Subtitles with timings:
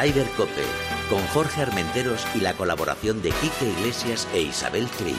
[0.00, 0.64] Ryder Cope,
[1.10, 5.18] con Jorge Armenteros y la colaboración de Quique Iglesias e Isabel Trillo.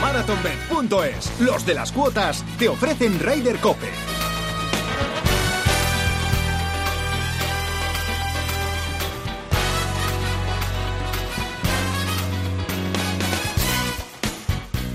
[0.00, 3.90] MarathonBet.es, los de las cuotas, te ofrecen Ryder Cope.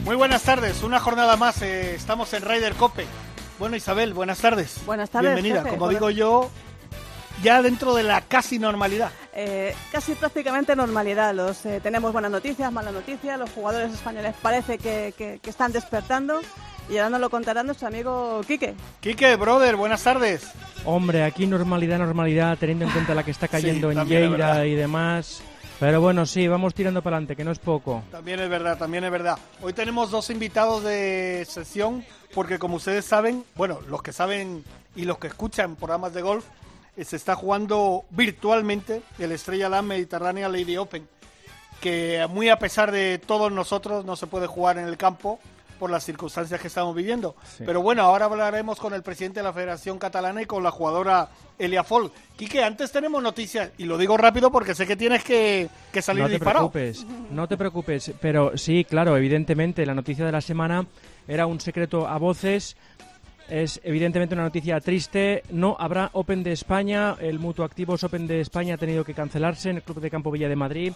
[0.05, 3.05] Muy buenas tardes, una jornada más, eh, estamos en Ryder Cope.
[3.59, 4.79] Bueno, Isabel, buenas tardes.
[4.85, 5.33] Buenas tardes.
[5.33, 5.77] Bienvenida, jefe.
[5.77, 6.49] como digo yo,
[7.43, 9.11] ya dentro de la casi normalidad.
[9.33, 11.33] Eh, casi prácticamente normalidad.
[11.33, 13.39] Los, eh, tenemos buenas noticias, malas noticias.
[13.39, 16.41] Los jugadores españoles parece que, que- que están despertando.
[16.89, 18.73] Y ahora nos lo contará nuestro amigo Quique.
[19.01, 20.47] Quique, brother, buenas tardes.
[20.85, 24.05] Hombre, aquí normalidad, normalidad, teniendo en cuenta la que está cayendo en.
[24.05, 25.41] Lleida y demás.
[25.79, 28.03] Pero bueno, sí, vamos tirando para adelante, que no es poco.
[28.11, 29.37] También es verdad, también es verdad.
[29.61, 32.03] Hoy tenemos dos invitados de sesión,
[32.37, 34.63] porque como ustedes saben, bueno, los que saben
[34.95, 36.45] y los que escuchan programas de golf,
[36.95, 41.07] eh, se está jugando virtualmente el Estrella Damm Mediterránea Lady Open,
[41.81, 45.39] que muy a pesar de todos nosotros no se puede jugar en el campo
[45.77, 47.35] por las circunstancias que estamos viviendo.
[47.57, 47.63] Sí.
[47.65, 51.29] Pero bueno, ahora hablaremos con el presidente de la Federación Catalana y con la jugadora
[51.57, 52.11] Elia Fol.
[52.35, 56.23] Quique, antes tenemos noticias, y lo digo rápido porque sé que tienes que, que salir
[56.23, 56.69] No te disparado.
[56.71, 58.11] preocupes, no te preocupes.
[58.21, 60.85] Pero sí, claro, evidentemente la noticia de la semana
[61.27, 62.75] era un secreto a voces.
[63.49, 65.43] Es evidentemente una noticia triste.
[65.51, 67.15] No habrá Open de España.
[67.19, 70.31] El Mutuo Activos Open de España ha tenido que cancelarse en el Club de Campo
[70.31, 70.93] Villa de Madrid.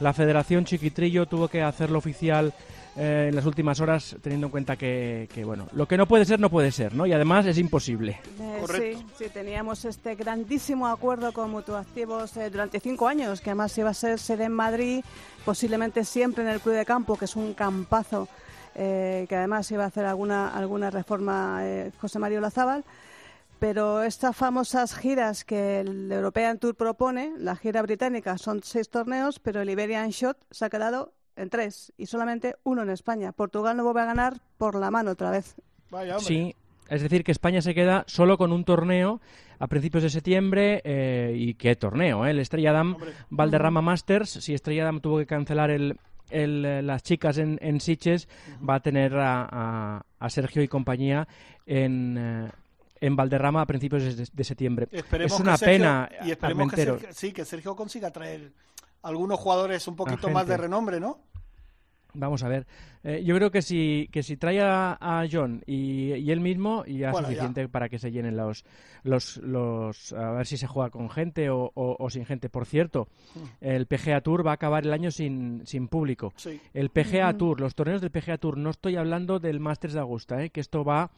[0.00, 2.52] La Federación Chiquitrillo tuvo que hacerlo oficial
[2.96, 6.24] eh, en las últimas horas, teniendo en cuenta que, que, bueno, lo que no puede
[6.24, 7.06] ser, no puede ser, ¿no?
[7.06, 8.20] Y además es imposible.
[8.38, 8.98] Eh, Correcto.
[8.98, 13.90] Sí, sí, teníamos este grandísimo acuerdo con Mutuactivos eh, durante cinco años, que además iba
[13.90, 15.04] a ser sede en Madrid,
[15.44, 18.28] posiblemente siempre en el Club de Campo, que es un campazo,
[18.74, 22.84] eh, que además iba a hacer alguna, alguna reforma eh, José Mario Lazábal.
[23.58, 29.38] Pero estas famosas giras que el European Tour propone, la gira británica, son seis torneos,
[29.38, 33.32] pero el Iberian Shot se ha quedado en tres y solamente uno en España.
[33.32, 35.54] Portugal no vuelve a ganar por la mano otra vez.
[35.90, 36.18] Vaya.
[36.18, 36.54] Sí,
[36.88, 39.20] es decir, que España se queda solo con un torneo
[39.58, 40.82] a principios de septiembre.
[40.84, 42.26] eh, ¿Y qué torneo?
[42.26, 42.32] eh?
[42.32, 42.96] El Estrella Damm.
[43.30, 44.30] Valderrama Masters.
[44.30, 45.96] Si Estrella Damm tuvo que cancelar el,
[46.30, 48.28] el, eh, las chicas en, en Sitges,
[48.68, 51.26] va a tener a, a- a Sergio y compañía
[51.66, 52.16] en.
[52.18, 52.50] eh,
[53.00, 54.88] en Valderrama a principios de, de septiembre.
[54.90, 56.76] Esperemos es que una Sergio- pena, Y esperemos que.
[56.84, 58.52] Sergio, sí, que Sergio consiga traer
[59.02, 61.18] algunos jugadores un poquito más de renombre, ¿no?
[62.14, 62.66] Vamos a ver.
[63.02, 66.84] Eh, yo creo que si, que si trae a, a John y, y él mismo,
[66.86, 67.34] ya es Bueno, ya.
[67.34, 68.64] suficiente para que se llenen los,
[69.02, 70.12] los, los.
[70.12, 72.48] A ver si se juega con gente o, o- o sin gente.
[72.48, 73.08] Por cierto,
[73.60, 76.32] el PGA Tour va a acabar el año sin, sin público.
[76.36, 76.60] Sí.
[76.72, 80.42] El PGA Tour, los torneos del PGA Tour, no estoy hablando del Masters de Augusta,
[80.42, 80.50] ¿eh?
[80.50, 81.10] que esto va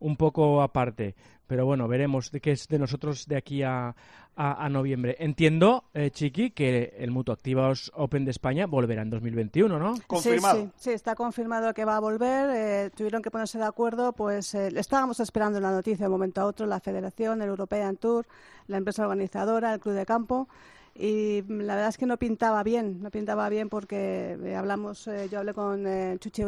[0.00, 1.14] un poco aparte.
[1.46, 3.94] Pero bueno, veremos de qué es de nosotros de aquí a,
[4.36, 5.16] a, a noviembre.
[5.18, 9.94] Entiendo, eh, Chiqui, que el Mutuo Activos Open de España volverá en 2021, ¿no?
[10.06, 10.58] Confirmado.
[10.60, 12.50] Sí, sí, sí, está confirmado que va a volver.
[12.54, 16.42] eh, tuvieron que ponerse de acuerdo, pues eh, estábamos esperando la noticia de un momento
[16.42, 18.26] a otro, la Federación, el European Tour,
[18.66, 20.48] la empresa organizadora, el Club de Campo.
[20.94, 25.28] Y la verdad es que no pintaba bien, no pintaba bien porque eh, hablamos, eh,
[25.30, 26.42] yo hablé con eh, Chuchi,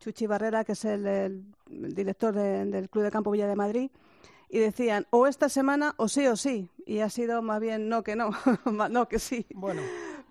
[0.00, 3.90] Chuchi Barrera, que es el, director de- del Club de Campo Villa de Madrid,
[4.50, 6.68] y decían o esta semana o sí o sí.
[6.86, 8.30] Y ha sido más bien no que no,
[8.90, 9.46] no que sí.
[9.54, 9.82] Bueno,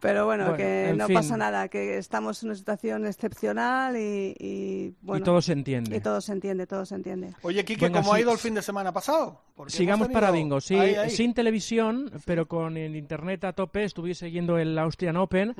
[0.04, 1.16] Pero bueno, Bueno, que no fin.
[1.16, 5.96] pasa nada, que estamos en una situación excepcional y, y, bueno, y todo se entiende.
[5.96, 7.34] y todo se entiende, todo se entiende.
[7.42, 9.42] oye, Quique, Venga, ¿cómo ha ido el fin de semana pasado?
[9.56, 11.10] Porque Sigamos para bingo, sí, Ahí, ahí.
[11.10, 15.56] sin televisión, pero con el internet a tope, estuve siguiendo el Austrian Open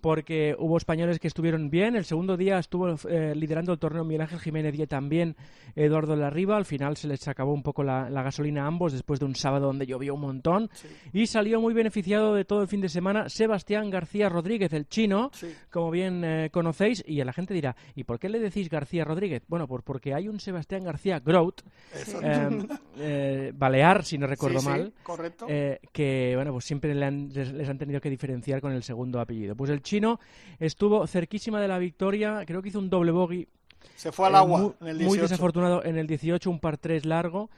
[0.00, 1.96] porque hubo españoles que estuvieron bien.
[1.96, 5.34] El segundo día estuvo eh, liderando el torneo Miguel Ángel Jiménez y también
[5.74, 6.56] Eduardo Larriba.
[6.56, 9.34] Al final se les acabó un poco la, la gasolina a ambos después de un
[9.34, 10.70] sábado donde llovió un montón.
[11.12, 15.30] Y salió muy beneficiado de todo el fin de semana Sebastián García Rodríguez, el chino,
[15.32, 15.54] Sí.
[15.70, 17.02] como bien eh, conocéis.
[17.06, 19.42] Y la gente dirá, ¿y por qué le decís García Rodríguez?
[19.48, 21.62] Bueno, pues porque hay un Sebastián García Grout,
[22.22, 22.48] eh,
[22.98, 25.46] eh, Balear, si no recuerdo Sí, sí, mal, correcto.
[25.46, 29.20] que bueno, pues siempre le han- les, les han tenido que diferenciar con el segundo
[29.20, 29.54] apellido.
[29.56, 30.18] Pues el chino
[30.58, 33.48] estuvo cerquísima de la victoria, creo que hizo un doble bogey
[33.94, 35.22] Se fue al agua muy, en el muy 18.
[35.22, 37.50] desafortunado en el 18, un par 3 largo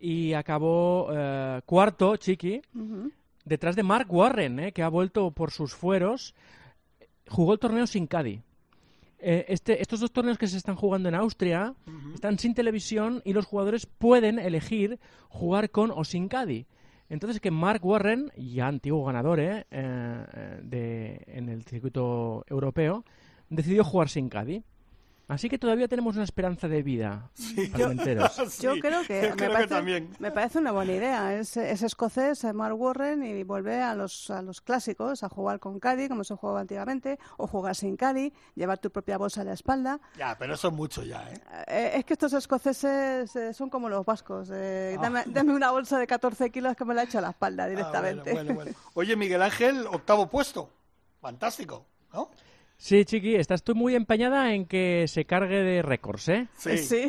[0.00, 2.60] y acabó eh, cuarto, Chiqui.
[3.48, 6.34] Detrás de Mark Warren, eh, que ha vuelto por sus fueros.
[7.28, 8.42] Jugó el torneo sin Caddy.
[9.20, 11.74] Eh, este, estos dos torneos que se están jugando en Austria
[12.14, 16.66] están sin televisión y los jugadores pueden elegir jugar con o sin Caddy.
[17.08, 23.04] Entonces que Mark Warren, ya antiguo ganador eh, eh, de, en el circuito europeo,
[23.48, 24.62] decidió jugar sin Caddy.
[25.28, 27.30] Así que todavía tenemos una esperanza de vida,
[27.74, 28.32] Armenteros.
[28.50, 30.16] Sí, Yo creo que, yo me, creo que parece, también.
[30.18, 31.34] me parece una buena idea.
[31.38, 35.60] Es, es escocés, es Mark Warren, y vuelve a los, a los clásicos, a jugar
[35.60, 39.44] con Caddy, como se jugaba antiguamente, o jugar sin Caddy, llevar tu propia bolsa a
[39.44, 40.00] la espalda.
[40.16, 41.40] Ya, pero eso es mucho ya, ¿eh?
[41.66, 44.48] Eh, es que estos escoceses eh, son como los vascos.
[44.50, 45.02] eh, Ah.
[45.02, 47.68] dame, dame una bolsa de 14 kilos que me la echo a la espalda Ah,
[47.68, 48.32] directamente.
[48.32, 48.78] bueno, bueno, bueno.
[48.94, 50.70] Oye, Miguel Ángel, octavo puesto.
[51.20, 51.84] Fantástico,
[52.14, 52.30] ¿no?
[52.80, 56.46] Sí, Chiqui, estás tú muy empeñada en que se cargue de récords, ¿eh?
[56.54, 57.08] Sí.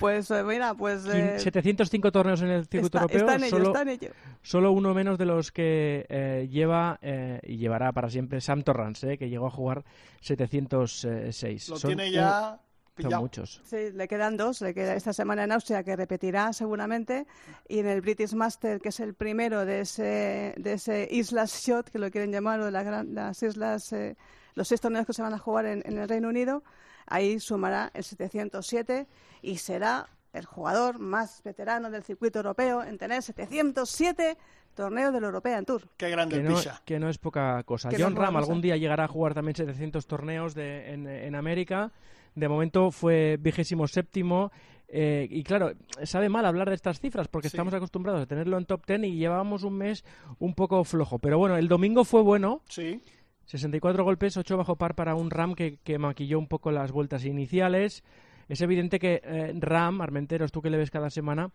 [0.00, 1.06] pues eh, mira, pues...
[1.06, 4.10] Eh, 705 torneos en el circuito está, europeo, está en ello, solo, está en ello.
[4.42, 9.12] solo uno menos de los que eh, lleva eh, y llevará para siempre Sam Torrance,
[9.12, 9.16] ¿eh?
[9.16, 9.84] que llegó a jugar
[10.22, 11.68] 706.
[11.68, 12.60] Lo Son tiene ya
[12.98, 13.60] son muchos.
[13.64, 14.60] Sí, le quedan dos.
[14.60, 17.26] Le queda esta semana en Austria, que repetirá seguramente.
[17.68, 21.90] Y en el British Master, que es el primero de ese, de ese Islas Shot,
[21.90, 24.16] que lo quieren llamar, o de la gran- las islas, eh,
[24.54, 26.62] los seis torneos que se van a jugar en, en el Reino Unido.
[27.06, 29.06] Ahí sumará el 707
[29.42, 34.38] y será el jugador más veterano del circuito europeo en tener 707
[34.74, 35.82] torneos del European Tour.
[35.96, 37.88] Qué grande Que el no, que no es poca cosa.
[37.88, 41.92] Que John Ram algún día llegará a jugar también 700 torneos de, en, en América.
[42.34, 44.50] De momento fue vigésimo séptimo.
[44.88, 45.72] eh, y claro,
[46.04, 47.56] sabe mal hablar de estas cifras porque Sí.
[47.56, 50.04] estamos acostumbrados a tenerlo en top 10 y llevábamos un mes
[50.38, 51.18] un poco flojo.
[51.18, 52.62] Pero bueno, el domingo fue bueno.
[52.68, 53.00] Sí.
[53.46, 57.24] 64 golpes, 8 bajo par para un Ram que, que maquilló un poco las vueltas
[57.24, 58.04] iniciales.
[58.48, 61.50] Es evidente que eh, Ram, Armenteros, tú que le ves cada semana,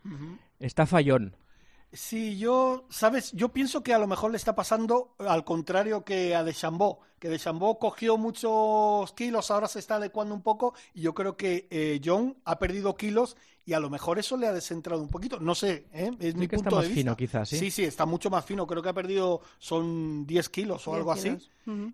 [0.59, 1.35] está fallón.
[1.93, 6.35] Sí, yo, sabes, yo pienso que a lo mejor le está pasando al contrario que
[6.35, 11.13] a Deschambó, que Deschambó cogió muchos kilos, ahora se está adecuando un poco y yo
[11.13, 13.37] creo que eh, John ha perdido kilos
[13.67, 15.39] y a lo mejor eso le ha descentrado un poquito.
[15.39, 16.09] No sé, ¿eh?
[16.19, 17.01] es mi que está punto más de vista.
[17.01, 17.59] fino, quizás, ¿sí?
[17.59, 18.65] Sí, sí, está mucho más fino.
[18.65, 21.37] Creo que ha perdido, son 10 kilos o 10 algo así.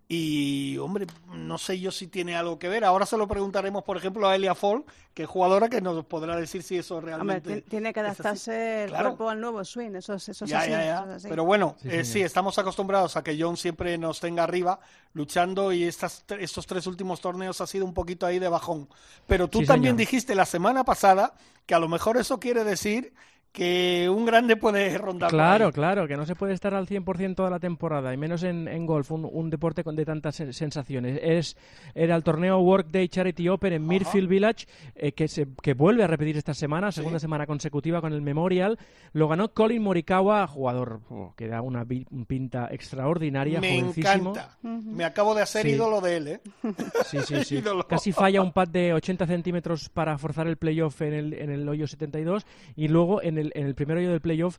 [0.07, 2.85] Y, hombre, no sé yo si tiene algo que ver.
[2.85, 4.83] Ahora se lo preguntaremos, por ejemplo, a Elia Fall,
[5.15, 7.61] que es jugadora, que nos podrá decir si eso Hombre, realmente.
[7.61, 9.09] ti- tiene que adaptarse el Claro.
[9.09, 9.95] cuerpo al nuevo swing.
[9.95, 10.95] Eso es, eso es Ya, así, ya, ya.
[10.99, 11.27] eso es así.
[11.27, 14.79] Pero bueno, Sí, eh, sí, estamos acostumbrados a que John siempre nos tenga arriba
[15.13, 18.87] luchando y estas, estos tres últimos torneos ha sido un poquito ahí de bajón.
[19.25, 19.99] Pero tú Sí, también señor.
[20.07, 21.33] dijiste la semana pasada
[21.65, 23.13] que a lo mejor eso quiere decir
[23.53, 25.29] que un grande puede rondar.
[25.29, 25.71] Claro, ahí.
[25.71, 28.85] claro, que no se puede estar al 100% toda la temporada, y menos en, en
[28.85, 31.19] golf, un, un deporte con de tantas sen- sensaciones.
[31.21, 31.55] Es,
[31.93, 34.65] era el torneo Workday Charity Open en Mirfield Village,
[34.95, 38.79] eh, que, se, que vuelve a repetir esta semana, segunda semana consecutiva con el Memorial.
[39.13, 44.31] Lo ganó Colin Morikawa, jugador oh, que da una pinta extraordinaria, Me jovencísimo.
[44.31, 44.57] encanta.
[44.63, 45.69] Me acabo de hacer Sí.
[45.73, 46.39] ídolo de él, ¿eh?
[47.05, 47.63] Sí, sí, sí.
[47.87, 51.69] Casi falla un pad de 80 centímetros para forzar el playoff en el, en el
[51.69, 54.57] hoyo 72 y luego en el, en el primer hoyo del playoff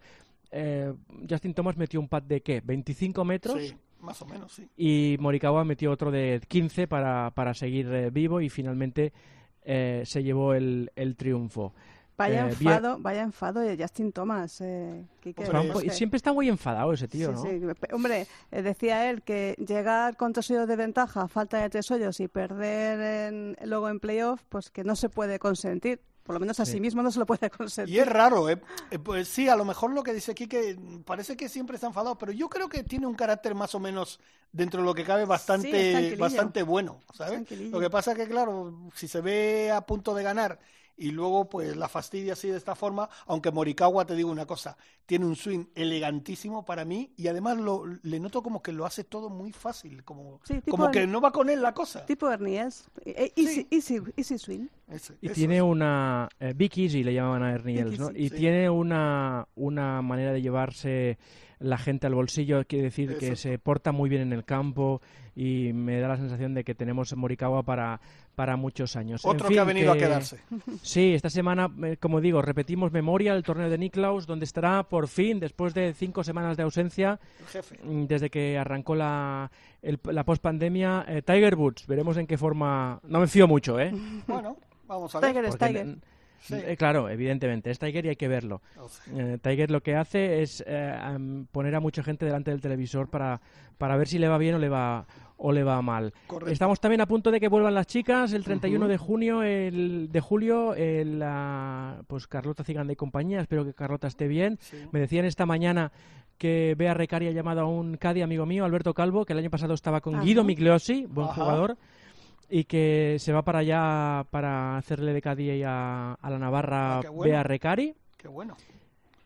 [0.50, 0.92] eh,
[1.28, 2.60] Justin Thomas metió un pad de ¿qué?
[2.64, 4.68] 25 metros Sí, más o menos, sí.
[4.76, 9.12] y Morikawa metió otro de 15 para, para seguir eh, vivo y finalmente
[9.62, 11.72] eh, se llevó el, el triunfo.
[12.16, 12.72] Vaya Eh, bien.
[12.74, 14.60] enfado, vaya enfado de Justin Thomas.
[14.60, 15.44] Eh, Quique,
[15.90, 17.72] Siempre está muy enfadado ese tío, sí, ¿no?
[17.72, 17.76] sí.
[17.92, 22.20] Hombre, decía él que llegar con tres hoyos de ventaja, a falta de tres hoyos
[22.20, 26.00] y perder en- luego en playoff, pues que no se puede consentir.
[26.24, 26.80] Por lo menos a sí, Sí.
[26.80, 27.94] mismo no se lo puede consentir.
[27.94, 28.60] Y es raro, ¿eh?
[28.90, 31.86] Eh, Pues sí, a lo mejor lo que dice aquí que parece que siempre está
[31.86, 34.18] enfadado, pero yo creo que tiene un carácter más o menos,
[34.50, 37.42] dentro de lo que cabe, bastante, bastante bueno, ¿sabes?
[37.70, 40.58] Lo que pasa es que, claro, si se ve a punto de ganar
[40.96, 44.76] y luego pues la fastidia así de esta forma, aunque Morikawa, te digo una cosa,
[45.06, 49.04] tiene un swing elegantísimo para mí y además lo, le noto como que lo hace
[49.04, 52.04] todo muy fácil, como, Sí, como que no va con él la cosa.
[52.06, 52.88] Tipo Ernies.
[53.04, 54.66] Eh, Easy, easy, easy swing.
[54.88, 55.62] Ese- Y eso tiene es.
[55.62, 56.28] una...
[56.38, 58.08] Eh, Big Easy le llamaban a Ernie Big Els, ¿no?
[58.10, 58.36] Easy, Y sí.
[58.36, 61.18] tiene una, una manera de llevarse
[61.58, 65.00] la gente al bolsillo, quiere decir que se porta muy bien en el campo
[65.36, 68.00] y me da la sensación de que tenemos Morikawa para,
[68.34, 69.24] para muchos años.
[69.24, 70.38] En Otro fin, que ha venido a quedarse.
[70.82, 75.08] Sí, esta semana, eh, como digo, repetimos memoria, el torneo de Niklaus, donde estará por
[75.08, 77.18] fin, después de cinco semanas de ausencia,
[77.84, 79.50] mm, desde que arrancó la,
[79.82, 81.86] el- la pospandemia, eh, Tiger Woods.
[81.86, 83.00] Veremos en qué forma...
[83.04, 83.92] No me fío mucho, ¿eh?
[84.26, 85.32] Bueno, vamos a ver.
[85.32, 85.96] Tiger Tiger.
[86.40, 86.54] Sí.
[86.54, 88.60] eh, claro, evidentemente, es Tiger y hay que verlo.
[89.16, 90.94] Eh, Tiger lo que hace es eh,
[91.52, 93.40] poner a mucha gente delante del televisor para,
[93.78, 96.12] para ver si le va bien o le va o le va mal.
[96.26, 96.52] Correcto.
[96.52, 100.20] Estamos también a punto de que vuelvan las chicas el 31 de junio, el de
[100.20, 103.40] julio, el, ah, pues Carlota Ciganda y compañía.
[103.40, 104.58] Espero que Carlota esté bien.
[104.60, 104.76] Sí.
[104.92, 105.90] Me decían esta mañana
[106.38, 109.50] que Bea Recari ha llamado a un Cadi amigo mío, Alberto Calvo, que el año
[109.50, 110.24] pasado estaba con Ajá.
[110.24, 111.34] Guido Migliosi, buen Ajá.
[111.42, 111.76] jugador,
[112.56, 117.10] y que se va para allá para hacerle de Cadi a, a la Navarra Ah,
[117.10, 117.22] bueno.
[117.32, 117.94] Bea Recari.
[118.16, 118.56] Qué bueno.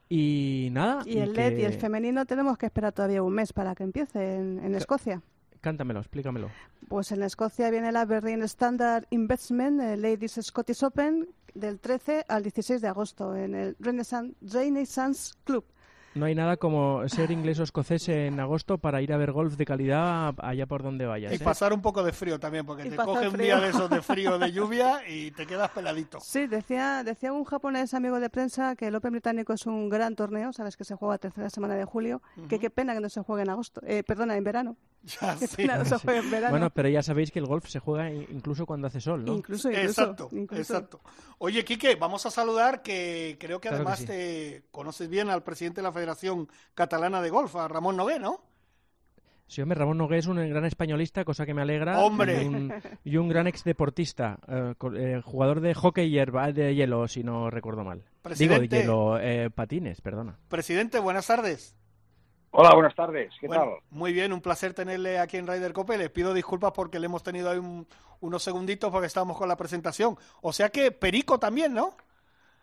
[0.08, 1.02] Y nada.
[1.04, 3.84] Y el LED y el que- femenino tenemos que esperar todavía un mes para que
[3.84, 5.20] empiece en, en Escocia.
[5.60, 6.48] cántamelo, explícamelo.
[6.88, 12.42] Pues en Escocia viene la Berlin Standard Investment eh, Ladies Scottish Open del 13 al
[12.42, 15.64] 16 de agosto en el Renaissance, Renaissance Club.
[16.18, 19.56] No hay nada como ser inglés o escocés en agosto para ir a ver golf
[19.56, 21.32] de calidad allá por donde vayas.
[21.32, 21.38] Y ¿eh?
[21.38, 24.02] pasar un poco de frío también, porque Y te coge un día de esos de
[24.02, 26.18] frío, de lluvia y te quedas peladito.
[26.20, 30.16] Sí, decía, decía un japonés amigo de prensa que el Open británico es un gran
[30.16, 33.08] torneo, sabes que se juega la tercera semana de julio, que qué pena que no
[33.08, 34.76] se juegue en agosto, eh, perdona, en verano.
[35.20, 35.56] Ya, Qué sí.
[35.56, 36.02] pena no se Sí.
[36.04, 36.50] juegue en verano.
[36.50, 39.34] Bueno, pero ya sabéis que el golf se juega incluso cuando hace sol, ¿no?
[39.36, 40.60] Incluso, incluso, Exacto, incluso.
[40.74, 41.00] exacto.
[41.38, 44.06] Oye, Quique, vamos a saludar que creo que Claro que además sí.
[44.06, 48.42] te conoces bien al presidente de la Federación Catalana de Golf, a Ramón Nogué, ¿no?
[49.46, 52.00] Sí, hombre, Ramón Nogué es un gran españolista, cosa que me alegra.
[52.00, 52.42] ¡Hombre!
[52.42, 57.22] Y un, y un gran exdeportista, eh, eh, jugador de hockey hierba, de hielo, si
[57.24, 57.98] no recuerdo mal.
[58.00, 58.28] Digo, de
[58.58, 58.80] Presidente.
[58.80, 60.36] hielo, eh, patines, perdona.
[60.48, 61.74] Presidente, buenas tardes.
[62.50, 63.32] Hola, buenas tardes.
[63.40, 63.74] ¿Qué Bueno, tal?
[63.90, 65.98] Muy bien, un placer tenerle aquí en Ryder Cope.
[65.98, 67.86] Les pido disculpas porque le hemos tenido ahí un-
[68.20, 70.16] unos segunditos porque estábamos con la presentación.
[70.40, 71.96] O sea que Perico también, ¿no?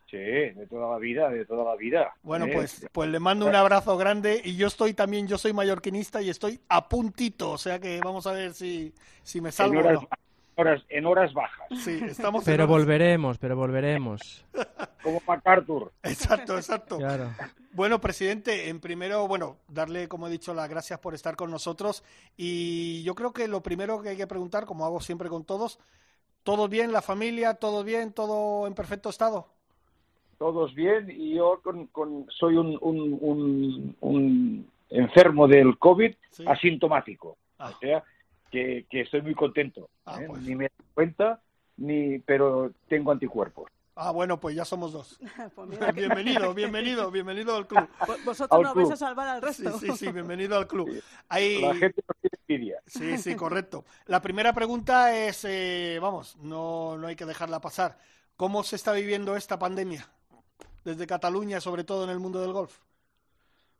[0.10, 2.14] Sí, de toda la vida, de toda la vida.
[2.22, 2.52] Bueno, ¿eh?
[2.54, 6.30] pues, pues le mando un abrazo grande y yo estoy también, yo soy mallorquinista y
[6.30, 9.84] estoy a puntito, o sea que vamos a ver si, si me en salvo o
[9.84, 10.08] no.
[10.56, 14.46] Horas- en horas bajas, Sí, estamos Pero horas- volveremos, pero volveremos.
[15.04, 15.92] como MacArthur.
[16.04, 16.98] Exacto, exacto.
[16.98, 17.30] Claro.
[17.74, 22.04] Bueno, presidente, en primero, bueno, darle, como he dicho, las gracias por estar con nosotros.
[22.38, 25.78] Y yo creo que lo primero que hay que preguntar, como hago siempre con todos,
[26.44, 29.48] ¿todo bien, la familia, todo bien, todo en perfecto estado?
[30.38, 36.44] Todos bien y yo con, con- soy un, un, un- un enfermo del COVID Sí.
[36.48, 37.38] asintomático.
[37.58, 37.72] Ah.
[37.76, 38.04] O sea,
[38.52, 39.90] que, que estoy muy contento.
[40.06, 40.26] Ah, ¿eh?
[40.28, 40.42] pues.
[40.44, 41.42] Ni me doy cuenta,
[41.78, 43.70] ni, pero tengo anticuerpos.
[43.98, 45.20] Ah, bueno, pues ya somos dos.
[45.56, 47.88] Pues mira, Bienvenido, bienvenido, bienvenido al club.
[48.02, 48.84] vo- vosotros Al no club.
[48.84, 49.78] vais a salvar al resto.
[49.80, 51.02] sí, sí, bienvenido al club.
[51.30, 51.62] Ahí...
[51.62, 52.82] La gente no tiene envidia.
[52.86, 53.86] Sí, sí, correcto.
[54.08, 57.98] La primera pregunta es, eh, vamos, no, no hay que dejarla pasar.
[58.36, 60.10] ¿Cómo se está viviendo esta pandemia?
[60.84, 62.80] Desde Cataluña, sobre todo en el mundo del golf.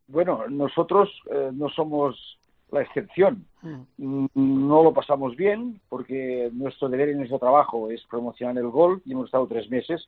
[0.08, 2.38] Bueno, nosotros eh, no somos
[2.72, 3.46] la excepción.
[3.62, 4.26] Mm.
[4.36, 9.12] No lo pasamos bien porque nuestro deber y nuestro trabajo es promocionar el golf y
[9.14, 10.08] hemos estado tres meses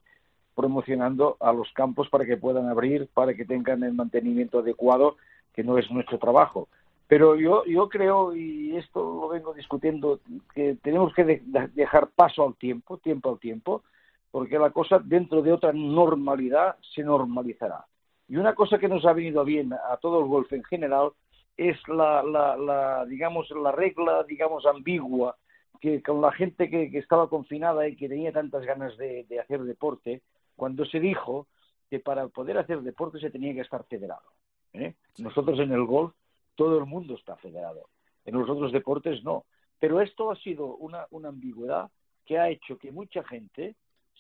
[0.56, 5.18] promocionando a los campos para que puedan abrir, para que tengan el mantenimiento adecuado,
[5.54, 6.68] que no es nuestro trabajo.
[7.08, 10.20] Pero yo, yo creo, y esto lo vengo discutiendo,
[10.56, 11.42] que tenemos que de-
[11.76, 13.84] dejar paso al tiempo, tiempo al tiempo,
[14.32, 17.86] porque la cosa dentro de otra normalidad se normalizará.
[18.28, 21.12] Y una cosa que nos ha venido bien a todo el golf en general
[21.58, 25.36] es la, la, la, digamos, la regla, digamos, ambigua,
[25.82, 29.40] que con la gente que, que estaba confinada y que tenía tantas ganas de, de
[29.40, 30.22] hacer deporte,
[30.56, 31.48] cuando se dijo
[31.90, 34.30] que para poder hacer deporte se tenía que estar federado.
[34.74, 34.96] ¿eh?
[35.20, 36.14] Nosotros en el golf,
[36.56, 37.90] todo el mundo está federado.
[38.26, 39.46] En los otros deportes no.
[39.80, 41.90] Pero esto ha sido una, una ambigüedad
[42.26, 43.76] que ha hecho que mucha gente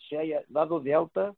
[0.07, 1.33] se haya dado de alta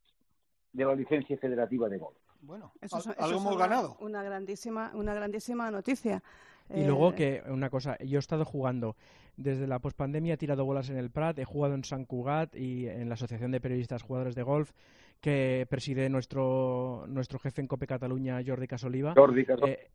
[0.74, 2.19] de la licencia federativa de golf.
[2.42, 3.98] Bueno, Eso es- al- eso algo es hemos una- ganado.
[4.00, 6.24] Una grandísima, una grandísima noticia.
[6.70, 8.96] Y Eh, luego que, una cosa, yo he estado jugando
[9.38, 12.88] desde la pospandemia, he tirado bolas en el Prat, he jugado en San Cugat y
[12.88, 14.72] en la Asociación de Periodistas Jugadores de Golf,
[15.20, 19.14] que preside nuestro, nuestro jefe en Cope Cataluña, Jordi Casoliva.
[19.16, 19.90] Jordi Casol- Eh,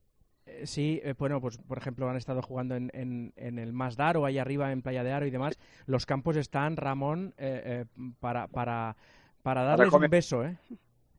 [0.47, 4.17] eh, sí, eh, bueno, pues por ejemplo han estado jugando en, en, en el Masdar
[4.17, 5.59] o ahí arriba en Playa de Aro y demás.
[5.87, 8.97] Los campos están, Ramón, eh, eh, para, para,
[9.43, 10.59] para darles un beso, ¿eh?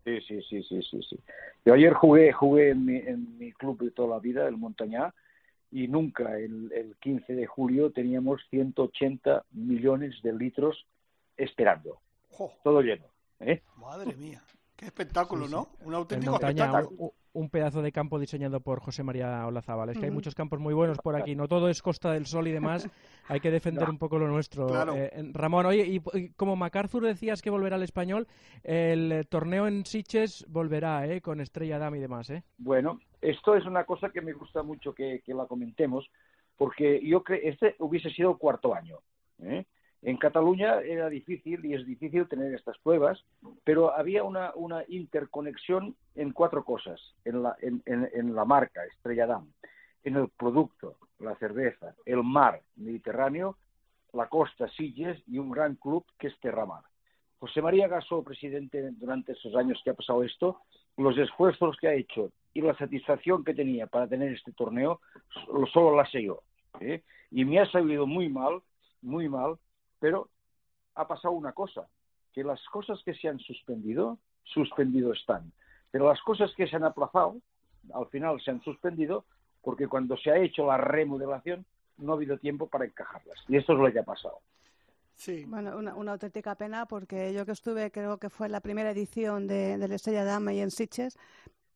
[0.05, 1.19] Sí, sí, sí, sí, sí, sí.
[1.65, 5.13] Yo ayer jugué, jugué en mi, en mi club de toda la vida, el Montañá,
[5.71, 10.85] y nunca el, el 15 de julio teníamos 180 millones de litros
[11.37, 13.05] esperando, Jo, todo lleno.
[13.39, 13.61] ¿eh?
[13.77, 14.41] madre mía,
[14.75, 15.55] qué espectáculo, Sí, sí.
[15.55, 15.69] ¿no?
[15.83, 17.13] Un auténtico montaña, espectáculo.
[17.35, 19.89] Un, pedazo de campo diseñado por José María Olazábal.
[19.89, 21.35] Es que hay muchos campos muy buenos por aquí.
[21.35, 22.89] No todo es Costa del Sol y demás.
[23.27, 23.91] Hay que defender No.
[23.91, 24.67] un poco lo nuestro.
[24.67, 24.93] Claro.
[24.95, 28.27] Eh, Ramón, oye, y, y como MacArthur decías que volverá al español,
[28.63, 31.21] el eh, torneo en Siches volverá, ¿eh?
[31.21, 32.43] Con Estrella Dam y demás, ¿eh?
[32.57, 36.09] Bueno, esto es una cosa que me gusta mucho que, que la comentemos,
[36.57, 38.99] porque yo creo este hubiese sido el cuarto año.
[39.41, 39.65] ¿eh?
[40.05, 43.25] En Cataluña era difícil y es difícil tener estas pruebas,
[43.63, 49.51] pero había una, una interconexión en cuatro cosas, en la, marca Estrella Damm,
[50.03, 53.57] en el producto, la cerveza, el mar Mediterráneo,
[54.13, 56.83] la costa Sitges y un gran club que es Terramar.
[57.39, 60.61] José María Gasol, presidente durante esos años que ha pasado esto,
[60.97, 65.01] los esfuerzos que ha hecho y la satisfacción que tenía para tener este torneo,
[65.33, 66.43] so- solo la sé yo.
[66.79, 67.01] ¿eh?
[67.31, 68.61] Y me ha sabido muy mal,
[69.01, 69.57] muy mal,
[70.05, 70.29] pero
[70.93, 71.87] ha pasado una cosa,
[72.31, 75.51] que las cosas que se han suspendido, suspendido están.
[75.89, 77.37] Pero las cosas que se han aplazado,
[77.91, 79.25] al final se han suspendido,
[79.63, 81.65] porque cuando se ha hecho la remodelación,
[81.97, 83.39] no ha habido tiempo para encajarlas.
[83.47, 84.37] Y esto es lo que ha pasado.
[85.15, 85.43] Sí.
[85.47, 89.47] Bueno, una, una, auténtica pena porque yo que estuve, creo que fue la primera edición
[89.47, 91.17] de, de la Estrella Dama y en Siches.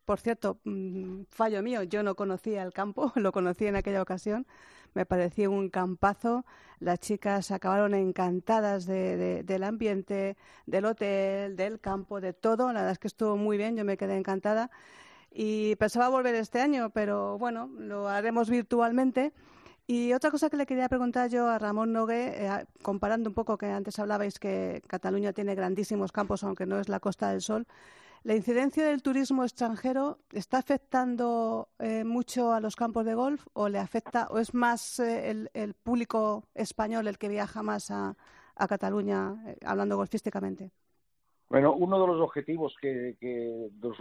[0.09, 4.47] Por cierto, mm, fallo mío, yo no conocía el campo, lo conocí en aquella ocasión.
[4.95, 6.45] Me pareció un campazo.
[6.79, 10.35] Las chicas acabaron encantadas de, del ambiente,
[10.65, 12.73] del hotel, del campo, de todo.
[12.73, 14.71] La verdad es que estuvo muy bien, yo me quedé encantada.
[15.31, 19.31] Y pensaba volver este año, pero bueno, lo haremos virtualmente.
[19.85, 23.59] Y otra cosa que le quería preguntar yo a Ramón Nogué, eh, comparando un poco
[23.59, 27.67] que antes hablabais que Cataluña tiene grandísimos campos, aunque no es la Costa del Sol,
[28.23, 33.69] ¿la incidencia del turismo extranjero está afectando eh, mucho a los campos de golf o
[33.69, 38.15] le afecta o es más eh, el, público español el que viaja más a,
[38.67, 40.71] Cataluña, hablando golfísticamente?
[41.49, 43.97] Bueno, uno de los objetivos que, que los,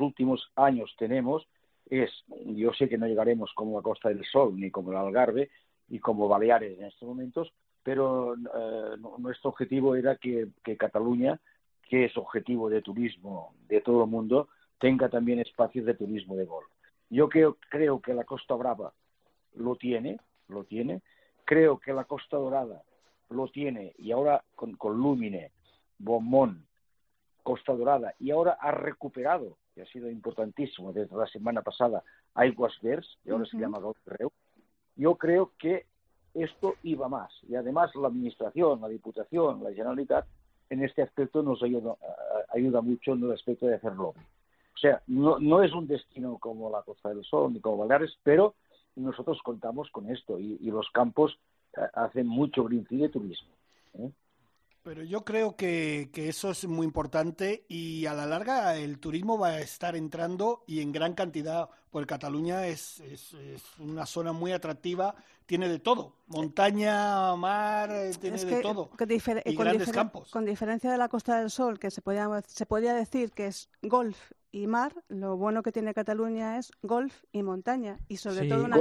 [0.00, 1.48] últimos, años tenemos
[1.84, 2.10] es,
[2.46, 5.50] yo sé que no llegaremos como la Costa del Sol ni como el Algarve
[5.88, 7.52] y como Baleares en estos momentos,
[7.82, 11.40] pero eh, nuestro objetivo era que, Cataluña,
[11.88, 16.44] que es objetivo de turismo de todo el mundo, tenga también espacios de turismo de
[16.44, 16.66] golf.
[17.08, 18.92] Yo creo, creo que la Costa Brava
[19.54, 21.02] lo tiene, lo tiene.
[21.44, 22.82] Creo que la Costa Dorada
[23.30, 25.52] lo tiene y ahora con, con Lúmine,
[25.98, 26.64] Beaumont,
[27.42, 32.02] Costa Dorada y ahora ha recuperado que ha sido importantísimo desde la semana pasada,
[32.34, 33.98] Aiguas Verdes, y ahora se llama Golf
[34.96, 35.86] yo creo que
[36.34, 37.30] esto iba más.
[37.48, 40.26] Y además la Administración, la Diputación, la Generalitat,
[40.70, 41.96] en este aspecto nos ayuda,
[42.54, 44.20] ayuda mucho en el aspecto de hacer lobby.
[44.74, 48.54] O sea, no, es un destino como la Costa del Sol ni como Baleares, pero
[48.94, 51.38] nosotros contamos con esto y, los campos
[51.76, 53.48] eh, hacen mucho greenfield de turismo.
[53.94, 54.10] ¿eh?
[54.86, 59.36] Pero yo creo que, que, eso es muy importante y a la larga el turismo
[59.36, 63.34] va a estar entrando y en gran cantidad, porque Cataluña es, es,
[63.80, 68.90] una zona muy atractiva, tiene de todo, montaña, mar, eh, tiene de todo,
[69.44, 70.30] y grandes campos.
[70.30, 73.68] Con diferencia de la Costa del Sol, que se podía, se podía decir que es
[73.82, 74.16] golf
[74.56, 78.78] y mar, lo bueno que tiene Cataluña es golf y montaña y sobre todo una,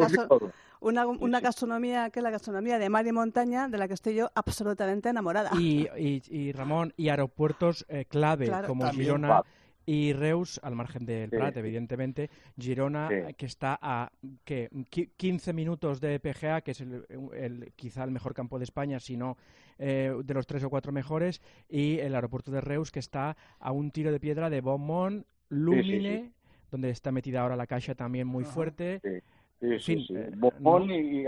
[0.79, 4.15] una, una, gastronomía que es la gastronomía de mar y montaña de la que estoy
[4.15, 5.51] yo absolutamente enamorada.
[5.59, 9.41] Y, y, Ramón, y aeropuertos eh, clave como Girona
[9.85, 12.29] y Reus, al margen del Prat, evidentemente.
[12.57, 14.11] Girona, que está a
[14.45, 14.69] que
[15.17, 19.37] 15 minutos de PGA, que es el, quizá el mejor campo de España, si no
[19.77, 23.71] eh, de los tres o cuatro mejores, y el aeropuerto de Reus, que está a
[23.71, 26.31] un tiro de piedra de Beaumont, Lumine,
[26.71, 28.99] donde está metida ahora la caixa también muy fuerte.
[29.59, 30.07] Sí, sí.
[30.09, 31.25] Eh, Beaumont y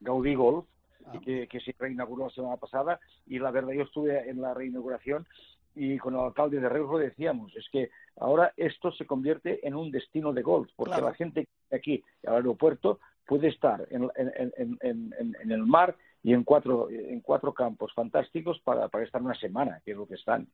[0.00, 0.66] Gaudí Golf,
[1.06, 1.20] ah.
[1.24, 5.26] que, que se reinauguró la semana pasada, y la verdad yo estuve en la reinauguración
[5.74, 9.74] y con el alcalde de Reus lo decíamos, es que ahora esto se convierte en
[9.74, 14.10] un destino de golf, porque la gente aquí al aeropuerto puede estar en,
[15.50, 19.92] el mar y en cuatro, en cuatro campos fantásticos para, para estar una semana, que
[19.92, 20.46] es lo que están.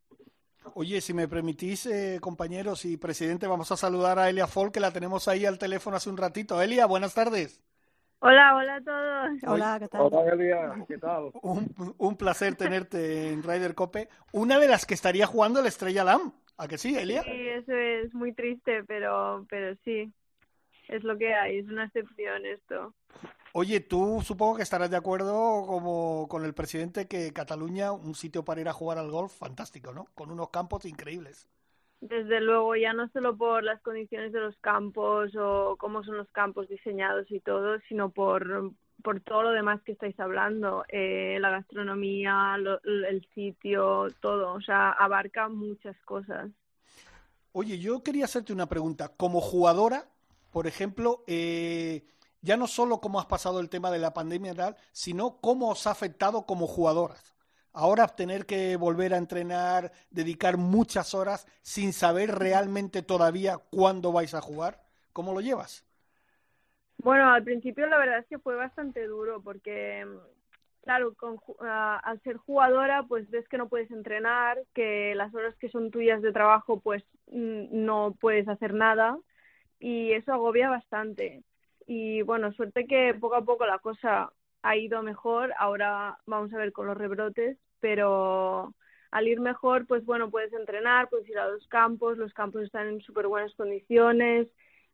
[0.75, 4.81] Oye, si me permitís, eh, compañeros y presidente, vamos a saludar a Elia Folk, que
[4.81, 6.61] la tenemos ahí al teléfono hace un ratito.
[6.61, 7.61] Elia, buenas tardes.
[8.21, 9.31] Hola, hola a todos.
[9.47, 10.01] Hola, ¿qué tal?
[10.03, 11.31] Hola, Elia, ¿qué tal?
[11.43, 14.09] Un, placer tenerte en Ryder Cope.
[14.33, 16.33] Una de las que estaría jugando la Estrella Lam.
[16.59, 17.23] ¿A que sí, Elia?
[17.23, 20.13] Sí, eso es muy triste, pero, pero sí.
[20.89, 22.95] Es lo que hay, es una excepción esto.
[23.53, 28.45] Oye, tú supongo que estarás de acuerdo como con el presidente que Cataluña, un sitio
[28.45, 30.07] para ir a jugar al golf fantástico, ¿no?
[30.15, 31.49] Con unos campos increíbles.
[32.01, 36.31] Desde luego, ya no solo por las condiciones de los campos o cómo son los
[36.31, 41.51] campos diseñados y todo, sino por, por todo lo demás que estáis hablando, eh, la
[41.51, 46.51] gastronomía, el sitio, todo, o sea, abarca muchas cosas.
[47.53, 49.09] Oye, yo quería hacerte una pregunta.
[49.17, 50.07] Como jugadora,
[50.53, 52.05] por ejemplo, eh,
[52.43, 55.87] ya no solo cómo has pasado el tema de la pandemia tal, sino cómo os
[55.87, 57.35] ha afectado como jugadoras.
[57.73, 64.35] Ahora tener que volver a entrenar, dedicar muchas horas sin saber realmente todavía cuándo vais
[64.35, 65.85] a jugar, ¿cómo lo llevas?
[66.99, 70.05] Bueno, al principio la verdad es que fue bastante duro porque,
[70.83, 71.15] claro,
[71.61, 76.21] al ser jugadora pues ves que no puedes entrenar, que las horas que son tuyas
[76.23, 79.17] de trabajo pues no puedes hacer nada
[79.79, 81.43] y eso agobia bastante.
[81.93, 86.59] Y bueno, suerte que poco a poco la cosa ha ido mejor, ahora vamos a
[86.59, 88.73] ver con los rebrotes, pero
[89.11, 92.87] al ir mejor, pues bueno, puedes entrenar, puedes ir a los campos, los campos están
[92.87, 94.47] en súper buenas condiciones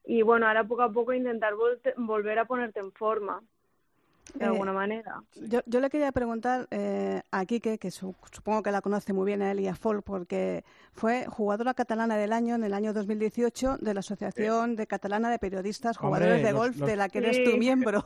[0.04, 1.52] y bueno, ahora poco a poco intentar
[1.98, 3.42] volver a ponerte en forma.
[4.34, 5.22] De Eh, alguna manera.
[5.48, 9.24] Yo, yo le quería preguntar eh, a Quique, que su- supongo que la conoce muy
[9.26, 13.94] bien a Elia Folk, porque fue jugadora catalana del año en el año 2018 de
[13.94, 17.18] la Asociación de Catalana de Periodistas Hombre, Jugadores de los- Golf, los- de la que
[17.18, 18.02] eres tu miembro.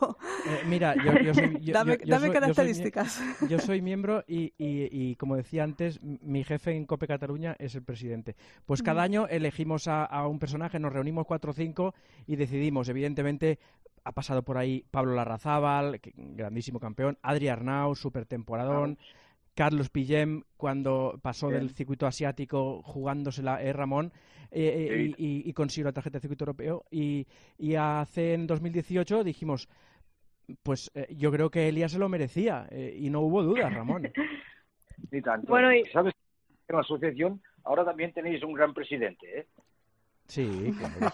[0.47, 3.21] Eh, mira, yo, yo soy, yo- dame yo- yo dame soy- yo soy mie- características.
[3.49, 7.75] Yo soy miembro y, y- y, como decía antes, mi jefe en Cope Cataluña es
[7.75, 8.37] el presidente.
[8.67, 11.95] Pues cada año elegimos a, a un personaje, nos reunimos cuatro o cinco
[12.27, 13.59] y decidimos, evidentemente,
[14.05, 18.99] ha pasado por ahí Pablo Larrazábal, grandísimo campeón, Adri Arnau, super temporadón,
[19.55, 21.61] Carlos Pillem, cuando pasó Bien.
[21.61, 24.13] del circuito asiático jugándosela, eh, Ramón,
[24.51, 25.15] eh, eh, Sí.
[25.19, 26.85] y, y- y consiguió la tarjeta de circuito europeo.
[26.91, 27.27] Y,
[27.59, 29.69] y hace en 2018 dijimos,
[30.63, 34.11] pues eh, yo creo que Elías se lo merecía eh, y no hubo dudas, Ramón.
[35.11, 35.47] Ni tanto.
[35.49, 36.15] Bueno, y- ¿Sabes?
[36.69, 39.47] En la asociación ahora también tenéis un gran presidente, ¿eh?
[40.31, 41.13] Sí, claro.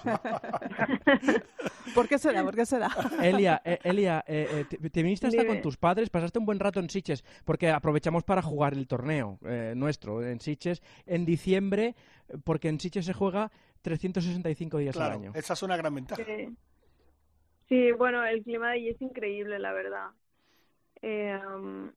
[1.22, 1.32] sí.
[1.94, 2.44] ¿Por qué será?
[2.44, 2.90] ¿Por qué será?
[3.22, 5.54] Elia, eh, Elia eh, eh, te, te viniste hasta Dime.
[5.54, 9.38] con tus padres, pasaste un buen rato en Siches, porque aprovechamos para jugar el torneo
[9.46, 11.94] eh, nuestro en Siches en diciembre,
[12.44, 13.50] porque en Siches se juega
[13.80, 15.32] 365 días al año.
[15.34, 16.22] esa es una gran ventaja.
[16.22, 16.54] Sí.
[17.68, 20.10] Sí, bueno, el clima de allí es increíble, la verdad.
[21.02, 21.90] Eh, um,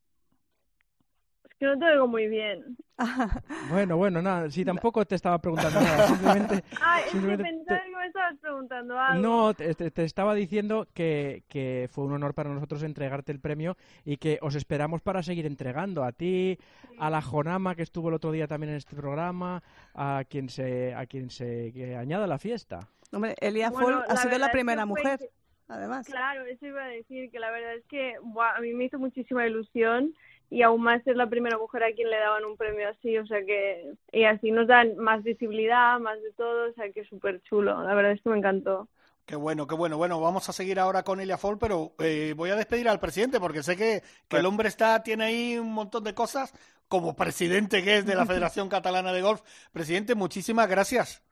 [1.60, 2.78] que no te oigo muy bien.
[3.70, 6.64] Bueno, bueno, nada, sí, tampoco te estaba preguntando nada, simplemente...
[6.82, 9.22] Ah, es que Simplemente pensaba te- que me estabas preguntando algo.
[9.22, 14.18] No, te, estaba diciendo que, que fue un honor para nosotros entregarte el premio y
[14.18, 16.58] que os esperamos para seguir entregando a ti,
[16.98, 19.62] a la Jonama que estuvo el otro día también en este programa,
[19.94, 22.80] a quien se a quien se que añada a la fiesta.
[23.12, 25.30] Hombre, Elia Bueno, ha sido la primera fue mujer, que-
[25.68, 26.06] además.
[26.08, 29.00] Claro, eso iba a decir, que la verdad es que buah, a mí me hizo
[29.00, 30.14] muchísima ilusión
[30.50, 33.26] y aún más ser la primera mujer a quien le daban un premio así, o
[33.28, 37.42] sea que, y así nos dan más visibilidad, más de todo, o sea que súper
[37.44, 38.88] chulo, la verdad es que me encantó.
[39.30, 39.96] Qué bueno, qué bueno.
[39.96, 43.40] Bueno, vamos a seguir ahora con Elia Fall, pero eh, voy a despedir al presidente
[43.40, 46.52] porque sé que, que el hombre está tiene ahí un montón de cosas
[46.88, 49.42] como presidente que es de la Federación Catalana de Golf.
[49.72, 51.24] Presidente, muchísimas gracias.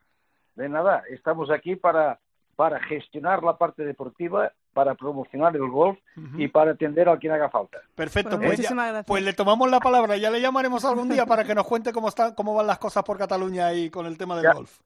[0.53, 2.19] De nada, estamos aquí para,
[2.55, 5.97] para gestionar la parte deportiva, para promocionar el golf
[6.37, 7.79] y para atender a quien haga falta.
[7.95, 9.05] Perfecto, Pues pues, ya- muchísimas gracias.
[9.07, 10.17] pues le tomamos la palabra.
[10.17, 13.03] Ya le llamaremos algún día para que nos cuente cómo están, cómo van las cosas
[13.03, 14.53] por Cataluña y con el tema del Ya.
[14.53, 14.77] golf.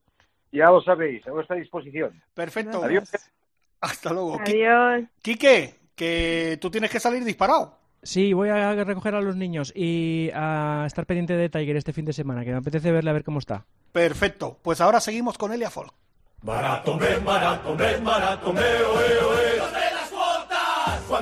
[0.53, 2.21] Ya lo sabéis, a vuestra disposición.
[2.33, 2.81] Perfecto.
[2.81, 3.11] Adiós.
[3.81, 4.39] Hasta luego.
[4.39, 5.03] Adiós.
[5.21, 7.77] Quique, que tú tienes que salir disparado.
[8.01, 12.05] Sí, voy a recoger a los niños y a estar pendiente de Tiger este fin
[12.05, 13.65] de semana, que me apetece verle a ver cómo está.
[13.91, 14.57] Perfecto.
[14.61, 15.93] Pues ahora seguimos con Elia Folk.
[16.43, 19.50] Maratón, maratón, maratón, oe, oe.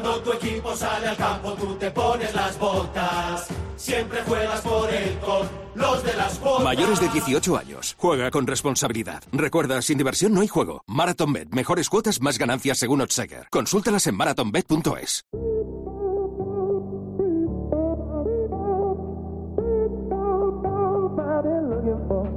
[0.01, 3.47] Cuando tu equipo sale al campo, tú te pones las botas.
[3.75, 6.63] Siempre juegas por él con los de las botas.
[6.63, 7.95] Mayores de 18 años.
[7.97, 9.21] Juega con responsabilidad.
[9.33, 10.83] Recuerda, sin diversión no hay juego.
[10.87, 11.49] MarathonBet.
[11.49, 13.47] Mejores cuotas, más ganancias según Oddsegger.
[13.49, 15.25] Consúltalas en marathonbet.es.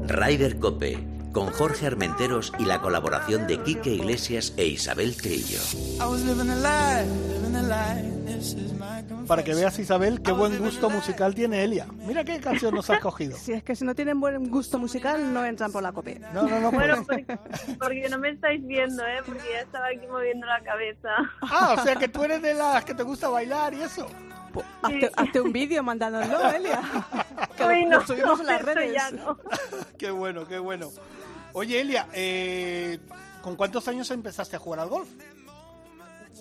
[0.09, 0.99] Ryder Cope,
[1.33, 5.59] con Jorge Armenteros y la colaboración de Quique Iglesias e Isabel Trillo.
[9.27, 11.87] Para que veas, Isabel, qué buen gusto musical tiene Elia.
[12.07, 13.37] Mira qué canción nos ha escogido.
[13.43, 16.19] Si es que si no tienen buen gusto musical, no entran por la copia.
[16.33, 16.71] No, no, no.
[16.71, 17.39] Bueno, porque,
[17.79, 19.21] porque no me estáis viendo, ¿eh?
[19.25, 21.09] Porque ya estaba aquí moviendo la cabeza.
[21.41, 24.07] Ah, o sea que tú eres de las que te gusta bailar y eso.
[24.53, 26.81] Pues, hazte, hazte un vídeo mandándonoslo, Elia.
[27.57, 28.93] Que Uy, no, lo subimos en las eso redes.
[28.93, 29.39] ya no.
[29.99, 30.91] Qué bueno, qué bueno.
[31.53, 32.99] Oye, Elia, eh,
[33.43, 35.09] ¿con cuántos años empezaste a jugar al golf?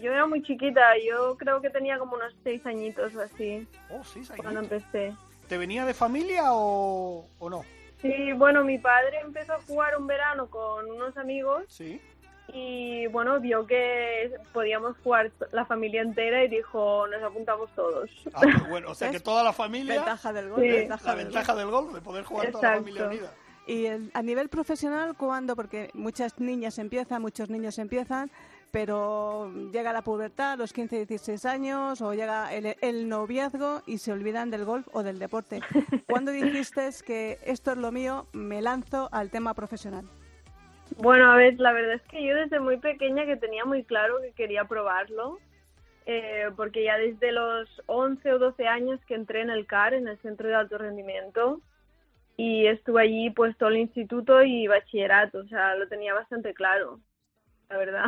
[0.02, 4.04] Yo era muy chiquita, yo creo que tenía como unos seis añitos o así Oh,
[4.04, 4.72] seis cuando años.
[4.72, 5.14] empecé.
[5.48, 7.64] ¿Te venía de familia o, o no?
[8.02, 12.02] Sí, bueno, mi padre empezó a jugar un verano con unos amigos Sí.
[12.54, 18.10] Y bueno, vio que podíamos jugar la familia entera y dijo, nos apuntamos todos.
[18.34, 18.92] Ah, qué bueno.
[18.92, 20.68] O sea que toda la familia, Ventaja del gol, Sí.
[20.68, 23.32] ventaja la del ventaja del golf, de poder jugar toda la familia unida.
[23.68, 25.56] Y el- a nivel profesional, ¿cuándo?
[25.56, 28.32] Porque muchas niñas empiezan, muchos niños empiezan,
[28.72, 34.12] pero llega la pubertad, los 15, 16 años, o llega el, el noviazgo y se
[34.12, 35.60] olvidan del golf o del deporte.
[36.10, 40.06] ¿Cuándo dijiste que esto es lo mío, me lanzo al tema profesional?
[40.98, 44.20] Bueno, a ver, la verdad es que yo desde muy pequeña que tenía muy claro
[44.22, 45.40] que quería probarlo,
[46.06, 50.08] eh, porque ya desde los 11 o 12 años que entré en el CAR, en
[50.08, 51.62] el Centro de Alto Rendimiento,
[52.38, 57.00] y estuve allí pues todo el instituto y bachillerato, o sea, lo tenía bastante claro,
[57.70, 58.06] la verdad.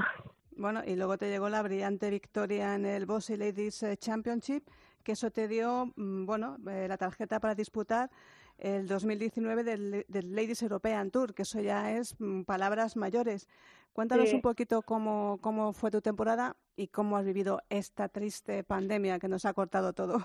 [0.56, 4.64] Bueno, y luego te llegó la brillante victoria en el Bossy Ladies eh, Championship,
[5.04, 8.10] que eso te dio, mm, bueno, eh, la tarjeta para disputar
[8.58, 13.48] el 2019 del, del Ladies European Tour, que eso ya es mm, palabras mayores.
[13.94, 14.36] Cuéntanos Sí.
[14.36, 19.28] un poquito cómo, cómo fue tu temporada y cómo has vivido esta triste pandemia que
[19.28, 20.18] nos ha cortado todo.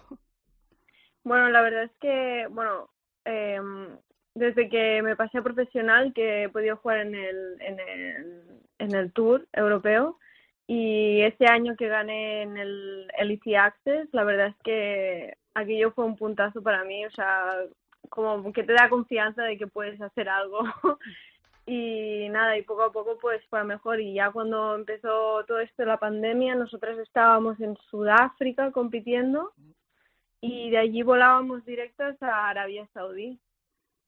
[1.25, 2.89] Bueno, la verdad es que, bueno,
[3.25, 3.99] em,
[4.35, 8.95] desde que me pasé a profesional, que he podido jugar en el, en el, en
[8.95, 10.19] el Tour europeo,
[10.67, 15.93] y este año que gané en el, el Easy Access, la verdad es que aquello
[15.93, 17.45] fue un puntazo para mí, o sea,
[18.09, 20.61] como que te da confianza de que puedes hacer algo.
[21.71, 24.01] Y nada, y poco a poco pues fue mejor.
[24.01, 29.53] Y ya cuando empezó todo esto la pandemia, nosotras estábamos en Sudáfrica compitiendo
[30.41, 33.39] y de allí volábamos directos a Arabia Saudí.